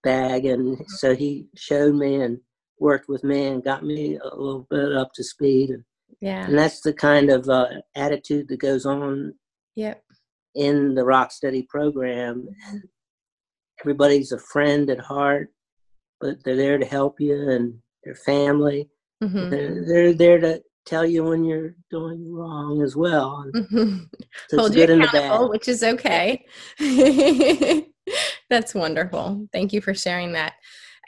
bag. 0.05 0.45
And 0.45 0.79
so 0.87 1.17
he 1.17 1.49
showed 1.57 1.95
me 1.97 2.17
and 2.23 2.39
worked 2.79 3.09
with 3.09 3.25
me 3.25 3.47
and 3.47 3.65
got 3.65 3.83
me 3.85 4.17
a 4.19 4.37
little 4.37 4.67
bit 4.71 4.93
up 4.93 5.13
to 5.15 5.25
speed. 5.25 5.71
And, 5.71 5.85
Yeah. 6.21 6.47
and 6.47 6.57
that's 6.57 6.83
the 6.83 6.93
kind 6.93 7.31
of 7.31 7.49
uh, 7.49 7.69
attitude 7.97 8.47
that 8.49 8.61
goes 8.61 8.87
on 8.87 9.35
Yep. 9.75 10.03
in 10.55 10.95
the 10.95 11.05
Rock 11.05 11.33
Steady 11.33 11.63
program. 11.63 12.47
Everybody's 13.81 14.33
a 14.33 14.39
friend 14.39 14.89
at 14.91 15.01
heart, 15.01 15.49
but 16.21 16.43
they're 16.45 16.57
there 16.57 16.79
to 16.79 16.87
help 16.87 17.21
you 17.21 17.51
and 17.51 17.79
their 18.05 18.15
family. 18.15 18.89
hmm 19.23 19.49
They're, 19.51 19.85
they're 19.87 20.15
there 20.15 20.39
to 20.41 20.63
tell 20.87 21.05
you 21.05 21.25
when 21.25 21.45
you're 21.45 21.75
doing 21.91 22.33
wrong 22.33 22.81
as 22.83 22.97
well. 22.97 23.45
And 23.45 23.67
hmm 23.69 23.97
so 24.49 24.59
Hold 24.59 24.75
you 24.75 24.85
accountable, 24.85 25.51
which 25.51 25.69
is 25.69 25.83
okay. 25.83 26.45
That's 28.51 28.75
wonderful. 28.75 29.49
Thank 29.53 29.73
you 29.73 29.81
for 29.81 29.93
sharing 29.93 30.33
that. 30.33 30.55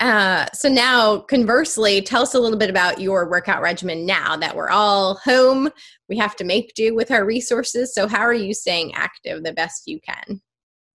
Uh, 0.01 0.47
so 0.53 0.69
now, 0.69 1.19
conversely, 1.19 2.01
tell 2.03 2.23
us 2.23 2.35
a 2.35 2.41
little 2.41 2.59
bit 2.59 2.71
about 2.71 3.01
your 3.01 3.29
workout 3.29 3.63
regimen 3.63 4.07
now 4.07 4.37
that 4.37 4.55
we're 4.55 4.71
all 4.71 5.17
home. 5.17 5.69
We 6.09 6.17
have 6.19 6.37
to 6.37 6.45
make 6.45 6.75
do 6.75 6.95
with 6.95 7.11
our 7.11 7.25
resources. 7.25 7.95
So, 7.95 8.07
how 8.07 8.21
are 8.21 8.35
you 8.35 8.55
staying 8.55 8.95
active 8.95 9.43
the 9.43 9.53
best 9.53 9.83
you 9.87 10.01
can? 10.01 10.41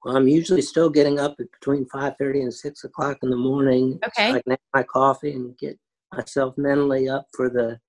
Well, 0.04 0.16
I'm 0.16 0.28
usually 0.28 0.62
still 0.62 0.90
getting 0.90 1.18
up 1.18 1.36
at 1.40 1.50
between 1.52 1.86
5:30 1.86 2.42
and 2.42 2.54
6 2.54 2.84
o'clock 2.84 3.18
in 3.22 3.30
the 3.30 3.36
morning. 3.36 3.98
Okay. 4.04 4.30
So 4.30 4.36
I 4.36 4.42
can 4.42 4.50
have 4.50 4.58
my 4.74 4.82
coffee 4.82 5.32
and 5.32 5.56
get 5.58 5.78
myself 6.12 6.56
mentally 6.56 7.08
up 7.08 7.26
for 7.34 7.48
the 7.48 7.80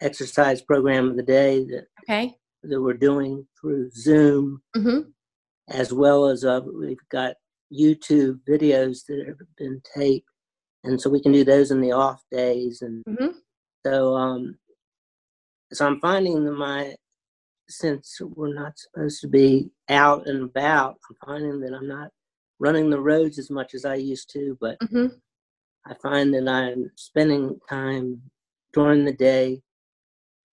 exercise 0.00 0.62
program 0.62 1.10
of 1.10 1.16
the 1.16 1.22
day 1.22 1.64
that, 1.64 1.86
Okay. 2.02 2.36
that 2.62 2.80
we're 2.80 2.94
doing 2.94 3.46
through 3.60 3.90
Zoom, 3.90 4.62
hmm 4.74 5.00
as 5.70 5.92
well 5.92 6.26
as 6.28 6.44
uh, 6.44 6.60
we've 6.64 6.96
got 7.10 7.34
YouTube 7.70 8.40
videos 8.48 9.04
that 9.06 9.22
have 9.26 9.36
been 9.58 9.82
taped, 9.94 10.28
and 10.84 10.98
so 11.00 11.10
we 11.10 11.20
can 11.20 11.32
do 11.32 11.44
those 11.44 11.70
in 11.70 11.80
the 11.80 11.92
off 11.92 12.22
days. 12.30 12.80
And 12.82 13.04
hmm 13.06 13.32
so, 13.86 14.14
um, 14.16 14.58
so 15.72 15.86
I'm 15.86 16.00
finding 16.00 16.44
that 16.44 16.52
my 16.52 16.94
since 17.68 18.18
we're 18.20 18.54
not 18.54 18.78
supposed 18.78 19.20
to 19.20 19.28
be 19.28 19.70
out 19.90 20.26
and 20.26 20.44
about, 20.44 20.96
I'm 21.10 21.16
finding 21.26 21.60
that 21.60 21.74
I'm 21.74 21.86
not 21.86 22.10
running 22.58 22.88
the 22.88 23.00
roads 23.00 23.38
as 23.38 23.50
much 23.50 23.74
as 23.74 23.84
I 23.84 23.96
used 23.96 24.30
to, 24.32 24.56
but 24.60 24.78
hmm 24.90 25.06
I 25.86 25.94
find 26.02 26.32
that 26.34 26.48
I'm 26.48 26.90
spending 26.96 27.58
time 27.68 28.20
during 28.72 29.04
the 29.04 29.12
day 29.12 29.62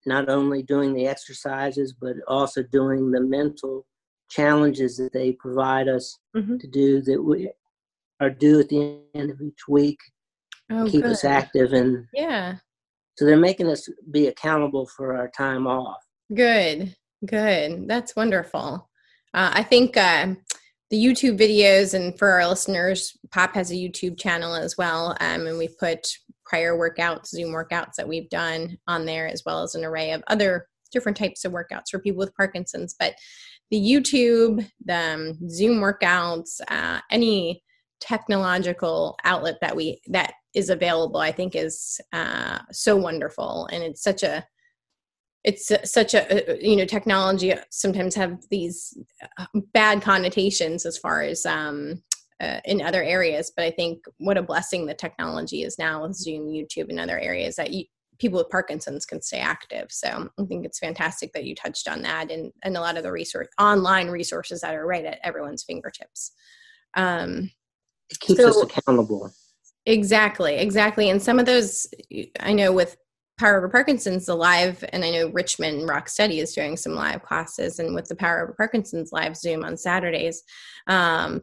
not 0.06 0.28
only 0.28 0.62
doing 0.62 0.94
the 0.94 1.06
exercises, 1.06 1.94
but 2.00 2.16
also 2.28 2.62
doing 2.62 3.10
the 3.10 3.20
mental 3.20 3.86
challenges 4.30 4.96
that 4.96 5.12
they 5.12 5.32
provide 5.32 5.88
us 5.88 6.18
mm-hmm. 6.36 6.56
to 6.58 6.66
do 6.66 7.00
that 7.02 7.22
we 7.22 7.50
are 8.20 8.30
due 8.30 8.60
at 8.60 8.68
the 8.68 9.00
end 9.14 9.30
of 9.30 9.40
each 9.40 9.68
week. 9.68 9.98
Oh, 10.70 10.88
keep 10.90 11.02
good. 11.02 11.12
us 11.12 11.24
active 11.24 11.72
and 11.72 12.06
yeah. 12.12 12.56
So 13.16 13.24
they're 13.24 13.36
making 13.36 13.68
us 13.68 13.88
be 14.10 14.26
accountable 14.26 14.86
for 14.86 15.16
our 15.16 15.28
time 15.28 15.66
off. 15.66 16.02
Good, 16.34 16.94
good. 17.24 17.88
That's 17.88 18.16
wonderful. 18.16 18.90
Uh, 19.32 19.50
I 19.54 19.62
think 19.62 19.96
uh, 19.96 20.34
the 20.90 21.02
YouTube 21.02 21.38
videos, 21.38 21.94
and 21.94 22.18
for 22.18 22.30
our 22.30 22.46
listeners, 22.46 23.16
Pop 23.30 23.54
has 23.54 23.70
a 23.70 23.74
YouTube 23.74 24.18
channel 24.18 24.54
as 24.54 24.76
well, 24.76 25.16
um, 25.20 25.46
and 25.46 25.58
we've 25.58 25.78
put 25.78 26.06
prior 26.46 26.76
workouts, 26.76 27.28
Zoom 27.28 27.52
workouts 27.52 27.94
that 27.96 28.08
we've 28.08 28.30
done 28.30 28.78
on 28.86 29.04
there, 29.04 29.26
as 29.26 29.42
well 29.44 29.62
as 29.62 29.74
an 29.74 29.84
array 29.84 30.12
of 30.12 30.22
other 30.28 30.66
different 30.92 31.18
types 31.18 31.44
of 31.44 31.52
workouts 31.52 31.90
for 31.90 31.98
people 31.98 32.18
with 32.18 32.34
Parkinson's. 32.34 32.94
But 32.98 33.14
the 33.70 33.78
YouTube, 33.78 34.66
the 34.84 34.96
um, 34.96 35.48
Zoom 35.50 35.80
workouts, 35.80 36.60
uh, 36.68 37.00
any 37.10 37.62
technological 38.00 39.16
outlet 39.24 39.56
that 39.60 39.74
we 39.74 40.00
that 40.08 40.34
is 40.54 40.70
available, 40.70 41.20
I 41.20 41.32
think 41.32 41.54
is 41.54 42.00
uh, 42.12 42.58
so 42.72 42.96
wonderful, 42.96 43.68
and 43.72 43.82
it's 43.82 44.02
such 44.02 44.22
a 44.22 44.46
it's 45.44 45.70
such 45.84 46.14
a 46.14 46.58
you 46.60 46.76
know 46.76 46.84
technology 46.84 47.54
sometimes 47.70 48.14
have 48.14 48.38
these 48.50 48.96
uh, 49.38 49.46
bad 49.72 50.02
connotations 50.02 50.84
as 50.84 50.98
far 50.98 51.22
as 51.22 51.46
um, 51.46 52.02
uh, 52.40 52.60
in 52.64 52.82
other 52.82 53.02
areas 53.02 53.52
but 53.54 53.64
i 53.64 53.70
think 53.70 54.04
what 54.18 54.36
a 54.36 54.42
blessing 54.42 54.86
the 54.86 54.94
technology 54.94 55.62
is 55.62 55.78
now 55.78 56.02
with 56.02 56.14
zoom 56.14 56.48
youtube 56.48 56.88
and 56.88 57.00
other 57.00 57.18
areas 57.18 57.56
that 57.56 57.72
you, 57.72 57.84
people 58.18 58.38
with 58.38 58.50
parkinson's 58.50 59.04
can 59.04 59.20
stay 59.20 59.38
active. 59.38 59.86
So 59.90 60.28
i 60.38 60.44
think 60.44 60.64
it's 60.64 60.78
fantastic 60.78 61.32
that 61.32 61.44
you 61.44 61.54
touched 61.54 61.88
on 61.88 62.02
that 62.02 62.30
and, 62.30 62.52
and 62.62 62.76
a 62.76 62.80
lot 62.80 62.96
of 62.96 63.02
the 63.02 63.12
resource 63.12 63.48
online 63.60 64.08
resources 64.08 64.60
that 64.60 64.74
are 64.74 64.86
right 64.86 65.04
at 65.04 65.20
everyone's 65.22 65.64
fingertips. 65.64 66.32
Um, 66.94 67.50
it 68.08 68.20
keeps 68.20 68.40
so, 68.40 68.48
us 68.48 68.62
accountable. 68.62 69.32
Exactly 69.84 70.56
exactly. 70.56 71.10
And 71.10 71.22
some 71.22 71.38
of 71.38 71.46
those 71.46 71.86
i 72.40 72.52
know 72.52 72.72
with 72.72 72.96
Power 73.38 73.58
Over 73.58 73.68
Parkinson's, 73.68 74.24
the 74.24 74.34
live, 74.34 74.82
and 74.94 75.04
I 75.04 75.10
know 75.10 75.28
Richmond 75.28 75.86
Rock 75.86 76.08
Steady 76.08 76.40
is 76.40 76.54
doing 76.54 76.74
some 76.74 76.92
live 76.92 77.22
classes, 77.22 77.78
and 77.78 77.94
with 77.94 78.08
the 78.08 78.16
Power 78.16 78.42
Over 78.42 78.54
Parkinson's 78.54 79.12
live 79.12 79.36
Zoom 79.36 79.62
on 79.62 79.76
Saturdays, 79.76 80.42
um, 80.86 81.42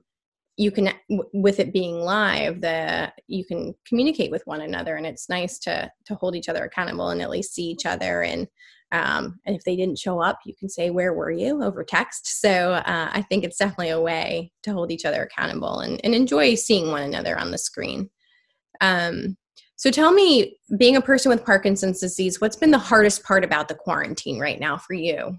you 0.55 0.71
can, 0.71 0.91
with 1.33 1.59
it 1.59 1.73
being 1.73 1.95
live, 1.95 2.61
the 2.61 3.11
you 3.27 3.43
can 3.43 3.73
communicate 3.87 4.29
with 4.31 4.45
one 4.45 4.61
another, 4.61 4.95
and 4.95 5.05
it's 5.05 5.29
nice 5.29 5.57
to 5.59 5.91
to 6.05 6.15
hold 6.15 6.35
each 6.35 6.49
other 6.49 6.63
accountable 6.63 7.09
and 7.09 7.21
at 7.21 7.29
least 7.29 7.53
see 7.53 7.63
each 7.63 7.85
other. 7.85 8.23
And 8.23 8.47
um, 8.91 9.39
and 9.45 9.55
if 9.55 9.63
they 9.63 9.75
didn't 9.75 9.97
show 9.97 10.21
up, 10.21 10.39
you 10.45 10.53
can 10.55 10.69
say, 10.69 10.91
"Where 10.91 11.13
were 11.13 11.31
you?" 11.31 11.63
over 11.63 11.83
text. 11.83 12.39
So 12.39 12.73
uh, 12.73 13.09
I 13.11 13.23
think 13.23 13.43
it's 13.43 13.57
definitely 13.57 13.89
a 13.89 14.01
way 14.01 14.51
to 14.63 14.73
hold 14.73 14.91
each 14.91 15.05
other 15.05 15.23
accountable 15.23 15.79
and, 15.79 15.99
and 16.03 16.13
enjoy 16.13 16.53
seeing 16.55 16.91
one 16.91 17.03
another 17.03 17.37
on 17.39 17.49
the 17.49 17.57
screen. 17.57 18.09
Um, 18.81 19.37
so 19.75 19.89
tell 19.89 20.13
me, 20.13 20.57
being 20.77 20.95
a 20.95 21.01
person 21.01 21.29
with 21.29 21.43
Parkinson's 21.43 21.99
disease, 21.99 22.39
what's 22.39 22.55
been 22.55 22.71
the 22.71 22.77
hardest 22.77 23.23
part 23.23 23.43
about 23.43 23.67
the 23.67 23.75
quarantine 23.75 24.39
right 24.39 24.59
now 24.59 24.77
for 24.77 24.93
you? 24.93 25.37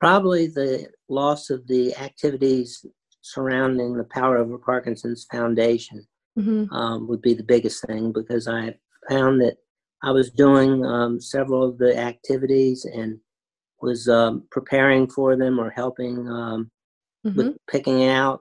Probably 0.00 0.48
the 0.48 0.88
loss 1.08 1.50
of 1.50 1.66
the 1.68 1.96
activities 1.96 2.84
surrounding 3.22 3.96
the 3.96 4.04
Power 4.04 4.38
Over 4.38 4.58
Parkinson's 4.58 5.26
Foundation 5.30 6.06
mm-hmm. 6.38 6.72
um, 6.74 7.08
would 7.08 7.22
be 7.22 7.34
the 7.34 7.42
biggest 7.42 7.86
thing 7.86 8.12
because 8.12 8.48
I 8.48 8.74
found 9.08 9.40
that 9.40 9.56
I 10.02 10.10
was 10.10 10.30
doing 10.30 10.84
um, 10.84 11.20
several 11.20 11.62
of 11.62 11.78
the 11.78 11.96
activities 11.96 12.84
and 12.84 13.18
was 13.82 14.08
um, 14.08 14.44
preparing 14.50 15.08
for 15.08 15.36
them 15.36 15.58
or 15.58 15.70
helping 15.70 16.28
um, 16.28 16.70
mm-hmm. 17.26 17.36
with 17.36 17.56
picking 17.70 18.06
out 18.06 18.40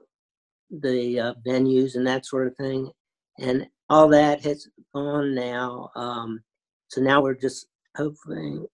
the 0.70 1.20
uh, 1.20 1.34
venues 1.46 1.96
and 1.96 2.06
that 2.08 2.26
sort 2.26 2.48
of 2.48 2.56
thing. 2.56 2.92
And 3.40 3.68
all 3.90 4.08
that 4.10 4.42
has 4.44 4.68
gone 4.94 5.34
now. 5.34 5.92
Um, 5.96 6.44
so 6.90 7.02
now 7.02 7.22
we're 7.22 7.36
just 7.36 7.68
hoping 7.96 8.68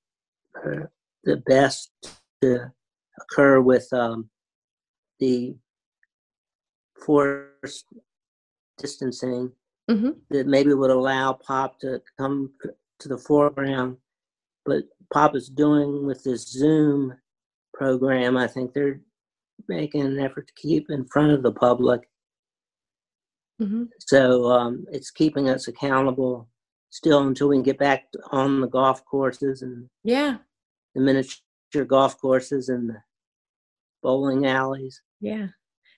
for 0.53 0.91
the 1.23 1.37
best 1.37 1.91
to 2.41 2.71
occur 3.19 3.61
with 3.61 3.91
um, 3.93 4.29
the 5.19 5.55
forced 7.05 7.85
distancing 8.77 9.51
mm-hmm. 9.89 10.11
that 10.29 10.47
maybe 10.47 10.73
would 10.73 10.91
allow 10.91 11.33
pop 11.33 11.79
to 11.79 12.01
come 12.17 12.51
to 12.99 13.07
the 13.07 13.17
foreground. 13.17 13.97
But 14.65 14.83
pop 15.13 15.35
is 15.35 15.49
doing 15.49 16.05
with 16.05 16.23
this 16.23 16.47
Zoom 16.47 17.15
program, 17.73 18.37
I 18.37 18.47
think 18.47 18.73
they're 18.73 19.01
making 19.67 20.01
an 20.01 20.19
effort 20.19 20.47
to 20.47 20.53
keep 20.55 20.89
in 20.89 21.05
front 21.05 21.31
of 21.31 21.43
the 21.43 21.51
public 21.51 22.07
Mm-hmm. 23.61 23.83
So 23.99 24.51
um, 24.51 24.85
it's 24.91 25.11
keeping 25.11 25.49
us 25.49 25.67
accountable 25.67 26.49
still 26.89 27.25
until 27.27 27.49
we 27.49 27.55
can 27.57 27.63
get 27.63 27.77
back 27.77 28.05
on 28.31 28.61
the 28.61 28.67
golf 28.67 29.03
courses 29.05 29.61
and 29.61 29.89
yeah, 30.03 30.37
the 30.93 31.01
miniature 31.01 31.85
golf 31.85 32.19
courses 32.19 32.69
and 32.69 32.89
the 32.89 32.97
bowling 34.03 34.45
alleys. 34.45 35.01
Yeah. 35.21 35.47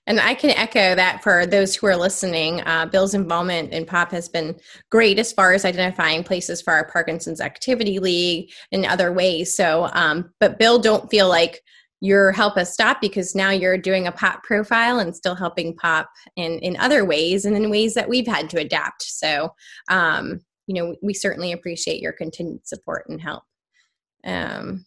And 0.08 0.18
I 0.18 0.34
can 0.34 0.50
echo 0.50 0.94
that 0.94 1.22
for 1.22 1.44
those 1.44 1.76
who 1.76 1.86
are 1.86 1.96
listening. 1.96 2.62
Uh, 2.62 2.86
Bill's 2.86 3.12
involvement 3.12 3.74
in 3.74 3.84
POP 3.84 4.10
has 4.12 4.26
been 4.26 4.58
great 4.90 5.18
as 5.18 5.32
far 5.32 5.52
as 5.52 5.66
identifying 5.66 6.24
places 6.24 6.62
for 6.62 6.72
our 6.72 6.88
Parkinson's 6.90 7.42
Activity 7.42 7.98
League 7.98 8.50
and 8.72 8.86
other 8.86 9.12
ways. 9.12 9.54
So, 9.54 9.90
um, 9.92 10.32
but 10.40 10.58
Bill, 10.58 10.78
don't 10.78 11.10
feel 11.10 11.28
like 11.28 11.62
your 12.00 12.32
help 12.32 12.56
us 12.56 12.72
stop 12.72 13.02
because 13.02 13.34
now 13.34 13.50
you're 13.50 13.76
doing 13.76 14.06
a 14.06 14.12
pop 14.12 14.42
profile 14.44 14.98
and 14.98 15.14
still 15.14 15.34
helping 15.34 15.76
pop 15.76 16.08
in 16.36 16.58
in 16.60 16.76
other 16.78 17.04
ways 17.04 17.44
and 17.44 17.56
in 17.56 17.70
ways 17.70 17.92
that 17.94 18.08
we've 18.08 18.26
had 18.26 18.48
to 18.48 18.60
adapt 18.60 19.02
so 19.02 19.52
um, 19.90 20.40
you 20.68 20.74
know 20.74 20.94
we 21.02 21.12
certainly 21.12 21.50
appreciate 21.50 22.00
your 22.00 22.12
continued 22.12 22.64
support 22.64 23.04
and 23.08 23.20
help 23.20 23.42
um, 24.24 24.86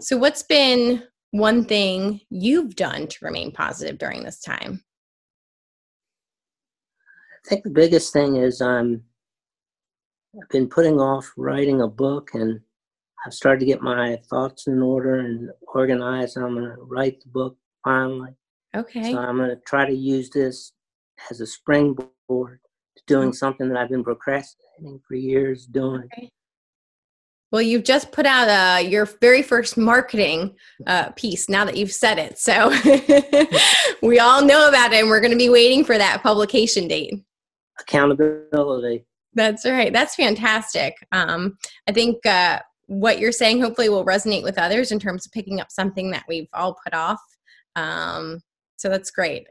so 0.00 0.16
what's 0.16 0.42
been 0.42 1.04
one 1.30 1.64
thing 1.64 2.20
you've 2.30 2.74
done 2.74 3.06
to 3.06 3.24
remain 3.24 3.52
positive 3.52 3.98
during 3.98 4.22
this 4.22 4.40
time 4.40 4.82
i 7.44 7.48
think 7.48 7.62
the 7.64 7.70
biggest 7.70 8.12
thing 8.12 8.36
is 8.36 8.60
um, 8.60 9.02
i've 10.40 10.48
been 10.48 10.68
putting 10.68 11.00
off 11.00 11.32
writing 11.36 11.80
a 11.80 11.88
book 11.88 12.30
and 12.34 12.60
I've 13.26 13.34
started 13.34 13.60
to 13.60 13.66
get 13.66 13.82
my 13.82 14.16
thoughts 14.30 14.66
in 14.66 14.80
order 14.80 15.20
and 15.20 15.50
organized. 15.74 16.36
And 16.36 16.46
I'm 16.46 16.54
going 16.54 16.64
to 16.64 16.82
write 16.82 17.20
the 17.20 17.28
book 17.28 17.56
finally. 17.84 18.34
Okay. 18.76 19.12
So 19.12 19.18
I'm 19.18 19.36
going 19.36 19.50
to 19.50 19.60
try 19.66 19.86
to 19.86 19.94
use 19.94 20.30
this 20.30 20.72
as 21.30 21.40
a 21.40 21.46
springboard 21.46 22.60
to 22.96 23.02
doing 23.06 23.28
mm-hmm. 23.28 23.34
something 23.34 23.68
that 23.68 23.78
I've 23.78 23.88
been 23.88 24.04
procrastinating 24.04 25.00
for 25.06 25.14
years 25.14 25.66
doing. 25.66 26.04
Okay. 26.04 26.30
Well, 27.50 27.62
you've 27.62 27.84
just 27.84 28.12
put 28.12 28.26
out 28.26 28.48
uh, 28.48 28.80
your 28.80 29.06
very 29.20 29.42
first 29.42 29.78
marketing 29.78 30.54
uh, 30.86 31.10
piece 31.12 31.48
now 31.48 31.64
that 31.64 31.76
you've 31.76 31.92
said 31.92 32.18
it. 32.18 32.38
So 32.38 32.68
we 34.06 34.18
all 34.18 34.44
know 34.44 34.68
about 34.68 34.92
it, 34.92 35.00
and 35.00 35.08
we're 35.08 35.20
going 35.20 35.32
to 35.32 35.38
be 35.38 35.48
waiting 35.48 35.84
for 35.84 35.96
that 35.96 36.22
publication 36.22 36.88
date. 36.88 37.14
Accountability. 37.80 39.06
That's 39.34 39.64
right. 39.64 39.92
That's 39.92 40.14
fantastic. 40.14 40.94
Um, 41.12 41.56
I 41.88 41.92
think 41.92 42.24
uh, 42.26 42.58
what 42.86 43.18
you're 43.18 43.32
saying 43.32 43.62
hopefully 43.62 43.88
will 43.88 44.04
resonate 44.04 44.42
with 44.42 44.58
others 44.58 44.92
in 44.92 44.98
terms 44.98 45.24
of 45.24 45.32
picking 45.32 45.60
up 45.60 45.70
something 45.70 46.10
that 46.10 46.24
we've 46.28 46.48
all 46.52 46.76
put 46.84 46.92
off. 46.92 47.20
Um, 47.76 48.40
so 48.76 48.88
that's 48.88 49.10
great. 49.10 49.46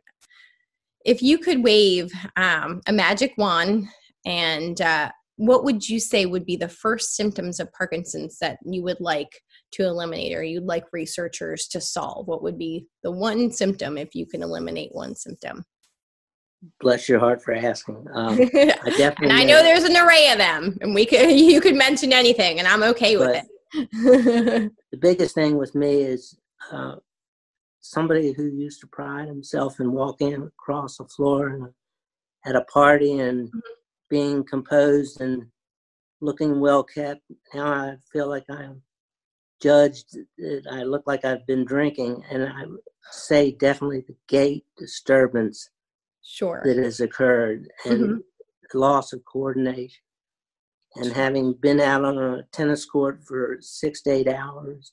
If 1.04 1.24
you 1.24 1.40
could 1.40 1.64
wave 1.64 2.12
um, 2.36 2.82
a 2.86 2.92
magic 2.92 3.34
wand, 3.38 3.88
and 4.26 4.82
uh, 4.82 5.10
what 5.38 5.64
would 5.64 5.88
you 5.88 6.00
say 6.00 6.26
would 6.26 6.46
be 6.46 6.56
the 6.56 6.68
first 6.68 7.16
symptoms 7.16 7.60
of 7.60 7.72
Parkinson's 7.72 8.40
that 8.40 8.58
you 8.66 8.84
would 8.84 9.00
like 9.00 9.42
to 9.74 9.84
eliminate 9.84 10.36
or 10.36 10.44
you'd 10.44 10.66
like 10.66 10.86
researchers 10.92 11.68
to 11.70 11.80
solve? 11.80 12.28
What 12.28 12.42
would 12.44 12.58
be 12.58 12.88
the 13.04 13.12
one 13.12 13.52
symptom 13.52 13.98
if 13.98 14.16
you 14.16 14.26
can 14.26 14.42
eliminate 14.42 14.94
one 14.94 15.16
symptom? 15.16 15.64
Bless 16.80 17.08
your 17.08 17.20
heart 17.20 17.44
for 17.44 17.54
asking. 17.54 18.08
Um, 18.14 18.34
I 18.42 18.94
definitely 18.98 19.30
and 19.30 19.34
I 19.34 19.44
know 19.44 19.62
there's 19.62 19.84
an 19.84 19.96
array 19.96 20.32
of 20.32 20.40
them, 20.40 20.76
and 20.82 20.96
we 20.96 21.06
could 21.06 21.30
you 21.40 21.62
could 21.62 21.76
mention 21.76 22.12
anything, 22.12 22.58
and 22.58 22.68
I'm 22.68 22.82
okay 22.84 23.16
with 23.16 23.36
it. 23.36 23.92
the 24.92 24.98
biggest 24.98 25.36
thing 25.36 25.58
with 25.58 25.76
me 25.76 26.02
is 26.02 26.36
uh, 26.72 26.96
somebody 27.82 28.34
who 28.34 28.46
used 28.48 28.82
to 28.82 28.88
pride 28.88 29.28
himself 29.28 29.80
in 29.80 29.92
walking 29.92 30.34
across 30.34 30.98
the 30.98 31.06
floor 31.06 31.50
and, 31.50 31.68
at 32.46 32.56
a 32.56 32.64
party 32.66 33.20
and 33.20 33.50
mm-hmm. 33.50 33.60
Being 34.10 34.44
composed 34.44 35.22
and 35.22 35.46
looking 36.22 36.60
well 36.60 36.84
kept. 36.84 37.22
Now 37.54 37.68
I 37.68 37.98
feel 38.12 38.28
like 38.28 38.46
I'm 38.50 38.82
judged 39.62 40.18
that 40.38 40.64
I 40.72 40.84
look 40.84 41.04
like 41.08 41.26
I've 41.26 41.46
been 41.48 41.66
drinking, 41.66 42.24
and 42.30 42.44
I 42.44 42.64
say 43.12 43.52
definitely 43.52 44.02
the 44.02 44.16
gait 44.28 44.66
disturbance 44.78 45.70
sure 46.24 46.62
that 46.66 46.78
has 46.78 47.00
occurred 47.00 47.68
and 47.86 48.00
mm-hmm. 48.00 48.78
loss 48.78 49.14
of 49.14 49.24
coordination 49.26 50.02
And 50.98 51.14
having 51.14 51.54
been 51.54 51.80
out 51.80 52.04
on 52.04 52.18
a 52.18 52.44
tennis 52.52 52.86
court 52.86 53.24
for 53.26 53.58
six 53.62 54.02
to 54.04 54.12
eight 54.12 54.28
hours 54.28 54.92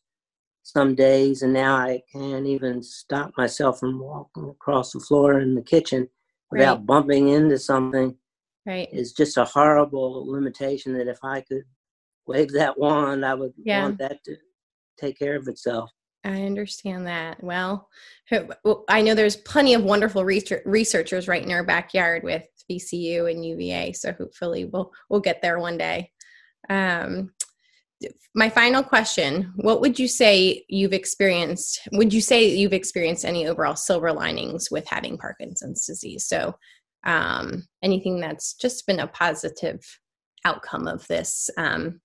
some 0.63 0.95
days, 0.95 1.43
and 1.43 1.53
now 1.53 1.77
I 1.77 2.03
can't 2.11 2.47
even 2.47 2.83
stop 2.83 3.33
myself 3.37 3.81
from 3.81 3.99
walking 3.99 4.49
across 4.49 4.93
the 4.93 5.01
floor 5.01 5.41
in 5.41 5.55
the 5.55 5.63
kitchen 5.63 6.09
without 6.51 6.79
right. 6.79 6.87
bumping 6.87 7.29
into 7.29 7.59
something. 7.59 8.17
Right. 8.67 8.89
Is 8.93 9.13
just 9.13 9.37
a 9.37 9.45
horrible 9.45 10.31
limitation 10.31 10.95
that 10.95 11.09
if 11.09 11.19
I 11.23 11.43
could 11.43 11.65
wave 12.27 12.53
that 12.53 12.79
wand, 12.79 13.25
I 13.25 13.35
would 13.35 13.53
yeah. 13.63 13.83
want 13.83 13.99
that 13.99 14.25
to 14.25 14.37
take 14.99 15.19
care 15.19 15.37
of 15.37 15.49
itself. 15.49 15.91
I 16.25 16.43
understand 16.43 17.07
that. 17.07 17.43
Well, 17.45 17.89
I 18.89 19.03
know 19.03 19.15
there's 19.15 19.37
plenty 19.37 19.75
of 19.75 19.85
wonderful 19.85 20.25
researchers 20.25 21.29
right 21.29 21.43
in 21.43 21.53
our 21.53 21.65
backyard 21.65 22.23
with 22.23 22.47
VCU 22.71 23.31
and 23.31 23.45
UVA, 23.45 23.93
so 23.93 24.13
hopefully 24.13 24.65
we'll 24.65 24.91
we'll 25.11 25.21
get 25.21 25.43
there 25.43 25.59
one 25.59 25.77
day. 25.77 26.11
Um, 26.71 27.31
my 28.35 28.49
final 28.49 28.83
question: 28.83 29.53
What 29.57 29.83
would 29.83 29.99
you 29.99 30.09
say 30.09 30.65
you've 30.69 30.95
experienced? 30.95 31.87
Would 31.93 32.15
you 32.15 32.23
say 32.23 32.57
you've 32.57 32.73
experienced 32.73 33.27
any 33.27 33.47
overall 33.47 33.77
silver 33.77 34.11
linings 34.11 34.71
with 34.71 34.89
having 34.89 35.19
Parkinson's 35.19 35.85
disease? 35.85 36.27
So, 36.27 36.55
um, 37.05 37.67
anything 37.83 38.21
that's 38.21 38.55
just 38.55 38.87
been 38.87 39.01
a 39.01 39.07
positive 39.07 39.81
outcome 40.45 40.87
of 40.87 41.07
this 41.09 41.51
um, 41.57 42.01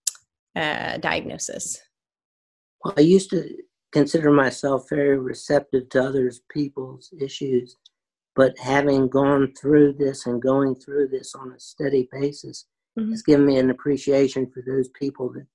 uh, 0.55 0.97
diagnosis? 0.97 1.79
Well, 2.83 2.93
I 2.97 3.01
used 3.01 3.29
to 3.31 3.49
consider 3.91 4.31
myself 4.31 4.87
very 4.89 5.17
receptive 5.17 5.89
to 5.89 6.03
others 6.03 6.41
people's 6.51 7.11
issues 7.19 7.75
but 8.35 8.57
having 8.57 9.09
gone 9.09 9.53
through 9.59 9.93
this 9.93 10.25
and 10.25 10.41
going 10.41 10.75
through 10.75 11.07
this 11.07 11.35
on 11.35 11.51
a 11.51 11.59
steady 11.59 12.07
basis 12.11 12.65
mm-hmm. 12.97 13.11
has 13.11 13.21
given 13.21 13.45
me 13.45 13.57
an 13.57 13.69
appreciation 13.69 14.49
for 14.51 14.63
those 14.65 14.89
people 14.89 15.31
that 15.33 15.47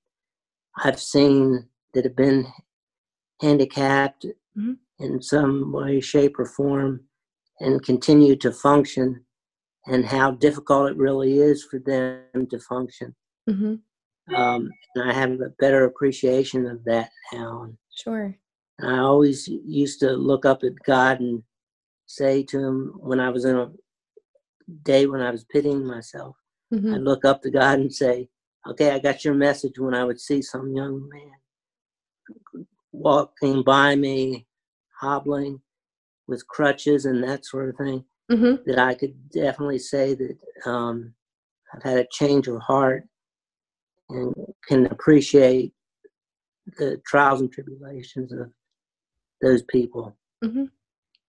i've 0.84 1.00
seen 1.00 1.66
that 1.94 2.04
have 2.04 2.16
been 2.16 2.46
handicapped 3.40 4.26
mm-hmm. 4.58 4.72
in 4.98 5.22
some 5.22 5.72
way 5.72 6.00
shape 6.00 6.38
or 6.38 6.46
form 6.46 7.00
and 7.60 7.84
continue 7.84 8.34
to 8.34 8.50
function 8.50 9.24
and 9.86 10.04
how 10.04 10.30
difficult 10.30 10.90
it 10.90 10.96
really 10.96 11.38
is 11.38 11.64
for 11.64 11.78
them 11.80 12.46
to 12.48 12.58
function 12.58 13.14
mm-hmm. 13.48 14.34
um, 14.34 14.70
and 14.94 15.10
i 15.10 15.12
have 15.12 15.32
a 15.32 15.50
better 15.58 15.84
appreciation 15.84 16.66
of 16.66 16.82
that 16.84 17.10
now 17.32 17.68
Sure. 17.94 18.36
I 18.82 18.98
always 18.98 19.48
used 19.48 20.00
to 20.00 20.10
look 20.10 20.44
up 20.44 20.64
at 20.64 20.78
God 20.84 21.20
and 21.20 21.42
say 22.06 22.42
to 22.44 22.58
Him 22.58 22.92
when 22.98 23.20
I 23.20 23.30
was 23.30 23.44
in 23.44 23.56
a 23.56 23.70
day 24.82 25.06
when 25.06 25.20
I 25.20 25.30
was 25.30 25.44
pitying 25.44 25.86
myself, 25.86 26.36
mm-hmm. 26.72 26.94
I'd 26.94 27.00
look 27.00 27.24
up 27.24 27.42
to 27.42 27.50
God 27.50 27.78
and 27.78 27.92
say, 27.92 28.28
Okay, 28.68 28.90
I 28.90 28.98
got 28.98 29.24
your 29.24 29.34
message 29.34 29.78
when 29.78 29.94
I 29.94 30.04
would 30.04 30.20
see 30.20 30.42
some 30.42 30.74
young 30.74 31.08
man 31.12 32.66
walking 32.92 33.62
by 33.62 33.94
me, 33.94 34.46
hobbling 35.00 35.60
with 36.26 36.46
crutches 36.48 37.04
and 37.04 37.22
that 37.22 37.44
sort 37.44 37.68
of 37.68 37.76
thing, 37.76 38.04
mm-hmm. 38.30 38.62
that 38.66 38.78
I 38.78 38.94
could 38.94 39.14
definitely 39.30 39.78
say 39.78 40.14
that 40.14 40.36
um, 40.70 41.14
I've 41.74 41.82
had 41.82 41.98
a 41.98 42.06
change 42.10 42.48
of 42.48 42.60
heart 42.60 43.04
and 44.10 44.34
can 44.68 44.86
appreciate 44.86 45.72
the 46.78 47.00
trials 47.06 47.40
and 47.40 47.52
tribulations 47.52 48.32
of 48.32 48.50
those 49.42 49.62
people. 49.62 50.16
Mm-hmm. 50.42 50.64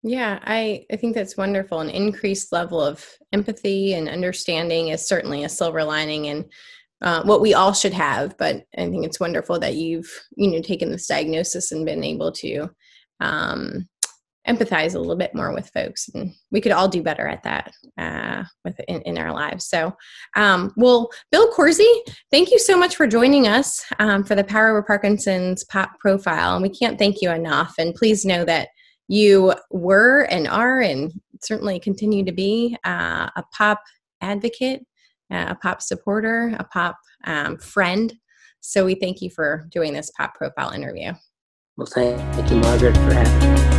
Yeah, 0.04 0.40
I, 0.44 0.86
I 0.92 0.96
think 0.96 1.14
that's 1.14 1.38
wonderful. 1.38 1.80
An 1.80 1.90
increased 1.90 2.52
level 2.52 2.82
of 2.82 3.06
empathy 3.34 3.94
and 3.94 4.10
understanding 4.10 4.88
is 4.88 5.08
certainly 5.08 5.44
a 5.44 5.50
silver 5.50 5.84
lining 5.84 6.28
and 6.28 6.46
uh, 7.02 7.24
what 7.24 7.42
we 7.42 7.54
all 7.54 7.74
should 7.74 7.94
have. 7.94 8.36
But 8.38 8.66
I 8.78 8.90
think 8.90 9.06
it's 9.06 9.20
wonderful 9.20 9.60
that 9.60 9.76
you've 9.76 10.10
you 10.36 10.50
know 10.52 10.62
taken 10.62 10.90
this 10.92 11.08
diagnosis 11.08 11.72
and 11.72 11.86
been 11.86 12.04
able 12.04 12.32
to 12.34 12.70
um, 13.20 13.88
empathize 14.48 14.96
a 14.96 15.00
little 15.00 15.16
bit 15.16 15.36
more 15.36 15.54
with 15.54 15.70
folks 15.70 16.10
and 16.10 16.34
we 16.50 16.60
could 16.60 16.72
all 16.72 16.88
do 16.88 17.04
better 17.04 17.28
at 17.28 17.44
that 17.44 17.74
uh, 17.98 18.44
with 18.66 18.80
in, 18.88 19.02
in, 19.02 19.18
our 19.18 19.32
lives. 19.32 19.66
So 19.66 19.96
um, 20.36 20.74
well 20.76 21.10
bill 21.32 21.52
corsey 21.52 21.90
thank 22.32 22.50
you 22.50 22.58
so 22.58 22.78
much 22.78 22.96
for 22.96 23.06
joining 23.06 23.48
us 23.48 23.84
um, 24.00 24.24
for 24.24 24.34
the 24.34 24.44
power 24.44 24.78
of 24.78 24.88
parkinson's 24.88 25.64
pop 25.66 26.00
profile 26.00 26.56
and 26.56 26.64
we 26.64 26.70
can't 26.70 26.98
thank 26.98 27.22
you 27.22 27.30
enough. 27.32 27.76
And 27.78 27.94
please 27.94 28.26
know 28.26 28.44
that 28.46 28.70
you 29.08 29.54
were 29.70 30.24
and 30.32 30.48
are 30.48 30.82
and 30.82 31.12
certainly 31.42 31.80
continue 31.80 32.24
to 32.26 32.32
be 32.32 32.78
uh, 32.86 33.30
a 33.36 33.44
pop 33.56 33.82
advocate 34.22 34.82
uh, 35.32 35.48
a 35.50 35.56
pop 35.56 35.82
supporter 35.82 36.56
a 36.60 36.64
pop 36.64 36.98
um, 37.26 37.58
friend. 37.58 38.14
So 38.62 38.86
we 38.86 38.96
thank 38.96 39.22
you 39.22 39.30
for 39.30 39.68
doing 39.72 39.94
this 39.94 40.12
pop 40.18 40.34
profile 40.34 40.72
interview. 40.72 41.14
Well 41.78 41.88
thank 41.88 42.50
you 42.50 42.58
margaret 42.58 42.96
for 42.96 43.14
having 43.14 43.54
me. 43.54 43.71